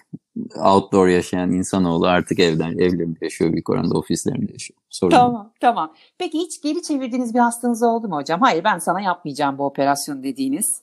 outdoor 0.64 1.08
yaşayan 1.08 1.50
insanoğlu 1.50 2.06
artık 2.06 2.38
evden 2.38 2.72
evlerinde 2.72 3.18
yaşıyor, 3.22 3.52
büyük 3.52 3.70
oranda 3.70 3.98
ofislerinde 3.98 4.52
yaşıyor. 4.52 4.80
Sorun 4.90 5.10
tamam, 5.10 5.44
yok. 5.44 5.52
tamam. 5.60 5.94
Peki 6.18 6.38
hiç 6.38 6.62
geri 6.62 6.82
çevirdiğiniz 6.82 7.34
bir 7.34 7.38
hastanız 7.38 7.82
oldu 7.82 8.08
mu 8.08 8.16
hocam? 8.16 8.40
Hayır 8.40 8.64
ben 8.64 8.78
sana 8.78 9.00
yapmayacağım 9.00 9.58
bu 9.58 9.66
operasyonu 9.66 10.22
dediğiniz. 10.22 10.82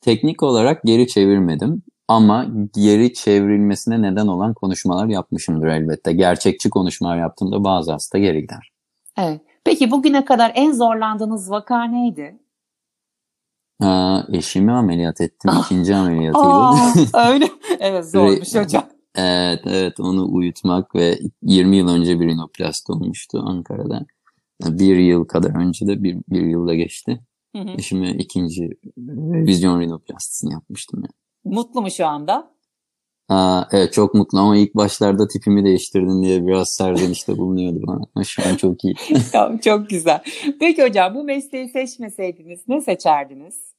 Teknik 0.00 0.42
olarak 0.42 0.82
geri 0.82 1.06
çevirmedim 1.06 1.82
ama 2.08 2.46
geri 2.74 3.14
çevrilmesine 3.14 4.02
neden 4.02 4.26
olan 4.26 4.54
konuşmalar 4.54 5.06
yapmışımdır 5.06 5.66
elbette. 5.66 6.12
Gerçekçi 6.12 6.70
konuşmalar 6.70 7.18
yaptığımda 7.18 7.64
bazı 7.64 7.92
hasta 7.92 8.18
geri 8.18 8.40
gider. 8.40 8.72
Evet. 9.18 9.40
Peki 9.64 9.90
bugüne 9.90 10.24
kadar 10.24 10.52
en 10.54 10.72
zorlandığınız 10.72 11.50
vaka 11.50 11.84
neydi? 11.84 12.38
Aa, 13.80 14.22
eşimi 14.32 14.72
ameliyat 14.72 15.20
ettim. 15.20 15.50
Ah. 15.54 15.64
ikinci 15.64 15.94
ameliyatıydı. 15.94 16.46
Aa, 16.46 16.76
öyle. 17.30 17.48
Evet 17.80 18.10
zormuş 18.10 18.54
hocam. 18.54 18.84
Evet 19.14 19.60
evet 19.66 20.00
onu 20.00 20.34
uyutmak 20.34 20.94
ve 20.94 21.18
20 21.42 21.76
yıl 21.76 21.88
önce 21.88 22.20
bir 22.20 22.26
rinoplasti 22.26 22.92
olmuştu 22.92 23.42
Ankara'da. 23.46 24.06
Bir 24.64 24.96
yıl 24.96 25.24
kadar 25.24 25.60
önce 25.60 25.86
de 25.86 26.02
bir, 26.02 26.16
bir 26.28 26.42
yılda 26.42 26.74
geçti. 26.74 27.20
Hı 27.56 27.62
hı. 27.62 27.70
Eşime 27.70 28.10
ikinci 28.10 28.70
vizyon 29.46 29.80
rinoplastisini 29.80 30.52
yapmıştım. 30.52 31.00
Yani. 31.00 31.12
Mutlu 31.44 31.82
mu 31.82 31.90
şu 31.90 32.06
anda? 32.06 32.52
Aa, 33.28 33.64
evet 33.72 33.92
çok 33.92 34.14
mutlu 34.14 34.38
ama 34.38 34.56
ilk 34.56 34.74
başlarda 34.74 35.28
tipimi 35.28 35.64
değiştirdin 35.64 36.22
diye 36.22 36.46
biraz 36.46 36.68
serzenişte 36.78 37.32
bulunuyordu 37.38 37.80
bana. 37.86 38.00
Ama 38.14 38.24
şu 38.24 38.42
an 38.48 38.56
çok 38.56 38.84
iyi. 38.84 38.94
tamam, 39.32 39.58
çok 39.58 39.90
güzel. 39.90 40.22
Peki 40.60 40.82
hocam 40.82 41.14
bu 41.14 41.24
mesleği 41.24 41.68
seçmeseydiniz 41.68 42.60
ne 42.68 42.80
seçerdiniz? 42.80 43.72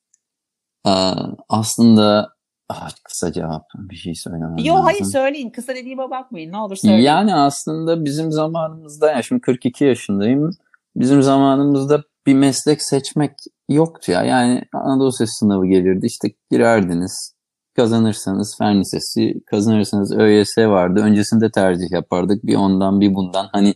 Aa, 0.84 1.14
aslında 1.50 2.30
ah, 2.70 2.90
kısa 3.04 3.32
cevap 3.32 3.66
bir 3.76 3.96
şey 3.96 4.16
söylemem 4.16 4.58
Yok 4.58 4.80
hayır 4.84 5.04
söyleyin 5.04 5.50
kısa 5.50 5.76
dediğime 5.76 6.10
bakmayın 6.10 6.52
ne 6.52 6.58
olur 6.58 6.76
söyleyin. 6.76 7.04
Yani 7.04 7.36
aslında 7.36 8.06
bizim 8.06 8.32
zamanımızda 8.32 9.12
yani 9.12 9.24
şimdi 9.24 9.42
42 9.42 9.86
yaşındayım. 9.86 10.50
Bizim 10.96 11.22
zamanımızda 11.22 12.04
bir 12.26 12.34
meslek 12.34 12.84
seçmek 12.84 13.32
yoktu 13.70 14.12
ya. 14.12 14.24
Yani 14.24 14.64
Anadolu 14.74 15.12
Sesi 15.12 15.32
sınavı 15.32 15.66
gelirdi 15.66 16.06
işte 16.06 16.28
girerdiniz 16.52 17.33
kazanırsanız 17.76 18.58
fen 18.58 18.80
lisesi, 18.80 19.42
kazanırsanız 19.46 20.12
ÖYS 20.12 20.58
vardı. 20.58 21.02
Öncesinde 21.04 21.52
tercih 21.52 21.92
yapardık. 21.92 22.46
Bir 22.46 22.56
ondan 22.56 23.02
bir 23.02 23.16
bundan 23.16 23.50
hani 23.52 23.74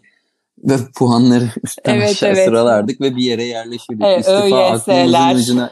ve 0.63 0.73
puanları 0.95 1.43
üstten 1.63 1.95
evet, 1.95 2.09
aşağı 2.09 2.29
evet. 2.29 2.45
sıralardık 2.45 3.01
ve 3.01 3.15
bir 3.15 3.23
yere 3.23 3.43
yerleşirdik. 3.43 4.03
Evet, 4.05 4.19
istifa 4.19 4.65
aklımızın 4.65 5.35
ucuna 5.35 5.71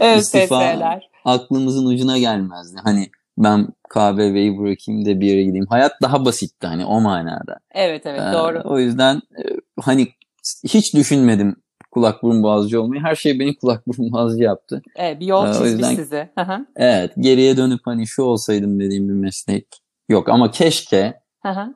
evet, 0.00 0.18
istifa 0.22 0.78
aklımızın 1.24 1.86
ucuna 1.86 2.18
gelmezdi. 2.18 2.80
Hani 2.84 3.10
ben 3.38 3.68
KBV'yi 3.88 4.58
bırakayım 4.58 5.06
da 5.06 5.20
bir 5.20 5.26
yere 5.26 5.42
gideyim. 5.42 5.66
Hayat 5.68 5.92
daha 6.02 6.24
basitti 6.24 6.66
hani 6.66 6.84
o 6.84 7.00
manada. 7.00 7.58
Evet 7.74 8.06
evet 8.06 8.20
ee, 8.20 8.32
doğru. 8.32 8.62
O 8.64 8.78
yüzden 8.78 9.16
e, 9.16 9.42
hani 9.80 10.08
hiç 10.64 10.94
düşünmedim 10.94 11.56
kulak 11.92 12.22
burun 12.22 12.42
boğazcı 12.42 12.82
olmayı. 12.82 13.02
Her 13.02 13.14
şey 13.14 13.38
beni 13.38 13.56
kulak 13.56 13.86
burun 13.86 14.12
boğazcı 14.12 14.42
yaptı. 14.42 14.82
Evet 14.96 15.20
bir 15.20 15.26
yol 15.26 15.48
ee, 15.48 15.52
çizmiş 15.52 15.70
yüzden, 15.70 15.94
size. 15.94 16.32
evet 16.76 17.12
geriye 17.18 17.56
dönüp 17.56 17.80
hani 17.84 18.06
şu 18.06 18.22
olsaydım 18.22 18.80
dediğim 18.80 19.08
bir 19.08 19.14
meslek 19.14 19.66
yok 20.08 20.28
ama 20.28 20.50
keşke 20.50 21.22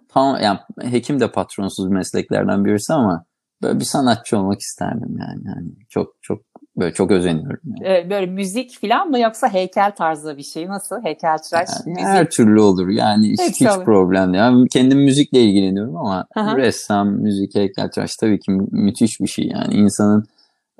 tam 0.08 0.40
yani 0.42 0.58
hekim 0.82 1.20
de 1.20 1.30
patronsuz 1.30 1.88
mesleklerden 1.88 2.64
birisi 2.64 2.92
ama 2.92 3.24
böyle 3.62 3.80
bir 3.80 3.84
sanatçı 3.84 4.38
olmak 4.38 4.60
isterdim 4.60 5.16
yani. 5.18 5.42
yani 5.46 5.68
çok 5.88 6.08
çok 6.22 6.45
böyle 6.76 6.94
çok 6.94 7.10
özeniyorum. 7.10 7.60
Yani. 7.64 8.10
Böyle 8.10 8.26
müzik 8.26 8.80
falan 8.80 9.08
mı 9.08 9.20
yoksa 9.20 9.52
heykel 9.52 9.94
tarzı 9.94 10.36
bir 10.36 10.42
şey 10.42 10.68
nasıl? 10.68 11.04
Heykeltıraş 11.04 11.68
yani 11.86 11.94
müzik. 11.94 12.06
Her 12.06 12.30
türlü 12.30 12.60
olur 12.60 12.88
yani 12.88 13.28
hiç, 13.30 13.60
hiç 13.60 13.84
problem 13.84 14.32
değil. 14.32 14.44
Yani 14.44 14.68
kendim 14.68 14.98
müzikle 14.98 15.40
ilgileniyorum 15.42 15.96
ama 15.96 16.26
Aha. 16.36 16.56
ressam, 16.56 17.08
müzik, 17.08 17.54
heykeltıraş 17.54 18.16
tabii 18.16 18.40
ki 18.40 18.52
müthiş 18.70 19.20
bir 19.20 19.28
şey 19.28 19.46
yani 19.46 19.74
insanın 19.74 20.24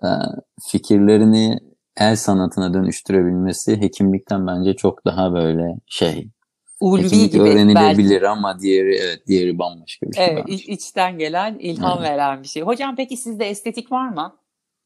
e, 0.03 0.09
fikirlerini 0.71 1.59
el 1.97 2.17
sanatına 2.17 2.75
dönüştürebilmesi 2.75 3.81
hekimlikten 3.81 4.47
bence 4.47 4.75
çok 4.75 5.05
daha 5.05 5.33
böyle 5.33 5.77
şey 5.87 6.31
ulvi 6.81 7.31
gibi 7.31 7.43
öğrenilebilir 7.43 8.11
belki. 8.11 8.29
ama 8.29 8.61
diğeri 8.61 8.97
evet 8.97 9.27
diğeri 9.27 9.59
bambaşka 9.59 10.07
bir 10.07 10.17
şey. 10.17 10.27
Evet 10.27 10.45
bence. 10.49 10.65
içten 10.65 11.19
gelen 11.19 11.59
ilham 11.59 11.99
evet. 11.99 12.11
veren 12.11 12.43
bir 12.43 12.49
şey. 12.49 12.63
Hocam 12.63 12.97
peki 12.97 13.17
sizde 13.17 13.45
estetik 13.45 13.93
var 13.93 14.09
mı? 14.09 14.37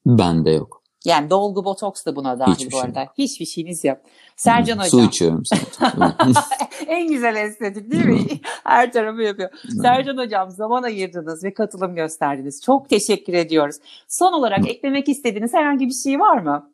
Bende 0.07 0.51
yok. 0.51 0.80
Yani 1.05 1.31
dolgu 1.31 1.65
botoks 1.65 2.07
da 2.07 2.17
buna 2.17 2.39
dahil 2.39 2.53
Hiçbir 2.53 2.67
bu 2.67 2.71
şey 2.71 2.81
arada. 2.81 2.99
Şey. 2.99 3.25
Hiçbir 3.25 3.47
şeyiniz 3.47 3.85
yok. 3.85 3.99
Sercan 4.37 4.77
hmm, 4.77 4.83
Hocam. 4.83 5.01
Su 5.01 5.09
içiyorum 5.09 5.43
en 6.87 7.09
güzel 7.09 7.37
estetik 7.37 7.91
değil 7.91 8.05
mi? 8.05 8.27
Her 8.65 8.93
tarafı 8.93 9.23
yapıyor. 9.23 9.51
Sercan 9.83 10.17
Hocam 10.17 10.51
zaman 10.51 10.83
ayırdınız 10.83 11.45
ve 11.45 11.55
katılım 11.55 11.95
gösterdiniz. 11.95 12.63
Çok 12.63 12.89
teşekkür 12.89 13.33
ediyoruz. 13.33 13.77
Son 14.09 14.33
olarak 14.33 14.69
eklemek 14.69 15.09
istediğiniz 15.09 15.55
herhangi 15.55 15.87
bir 15.87 15.95
şey 15.95 16.21
var 16.21 16.39
mı? 16.39 16.71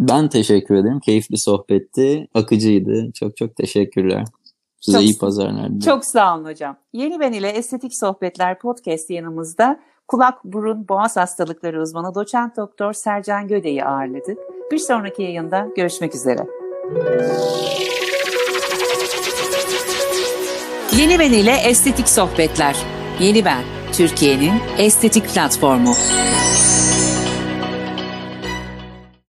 Ben 0.00 0.28
teşekkür 0.28 0.74
ederim. 0.74 1.00
Keyifli 1.00 1.38
sohbetti. 1.38 2.28
Akıcıydı. 2.34 3.12
Çok 3.14 3.36
çok 3.36 3.56
teşekkürler. 3.56 4.24
Size 4.80 4.98
çok, 4.98 5.04
iyi 5.04 5.18
pazarlar. 5.18 5.80
Çok 5.84 6.04
sağ 6.04 6.36
olun 6.36 6.44
hocam. 6.44 6.76
Yeni 6.92 7.20
Ben 7.20 7.32
ile 7.32 7.48
Estetik 7.48 7.94
Sohbetler 7.94 8.58
podcast 8.58 9.10
yanımızda 9.10 9.80
kulak, 10.10 10.44
burun, 10.44 10.88
boğaz 10.88 11.16
hastalıkları 11.16 11.82
uzmanı 11.82 12.14
doçent 12.14 12.56
doktor 12.56 12.92
Sercan 12.92 13.48
Göde'yi 13.48 13.84
ağırladık. 13.84 14.38
Bir 14.72 14.78
sonraki 14.78 15.22
yayında 15.22 15.68
görüşmek 15.76 16.14
üzere. 16.14 16.46
Yeni 20.96 21.18
Ben 21.18 21.32
ile 21.32 21.56
Estetik 21.64 22.08
Sohbetler. 22.08 22.76
Yeni 23.20 23.44
Ben, 23.44 23.62
Türkiye'nin 23.92 24.54
estetik 24.78 25.34
platformu. 25.34 25.94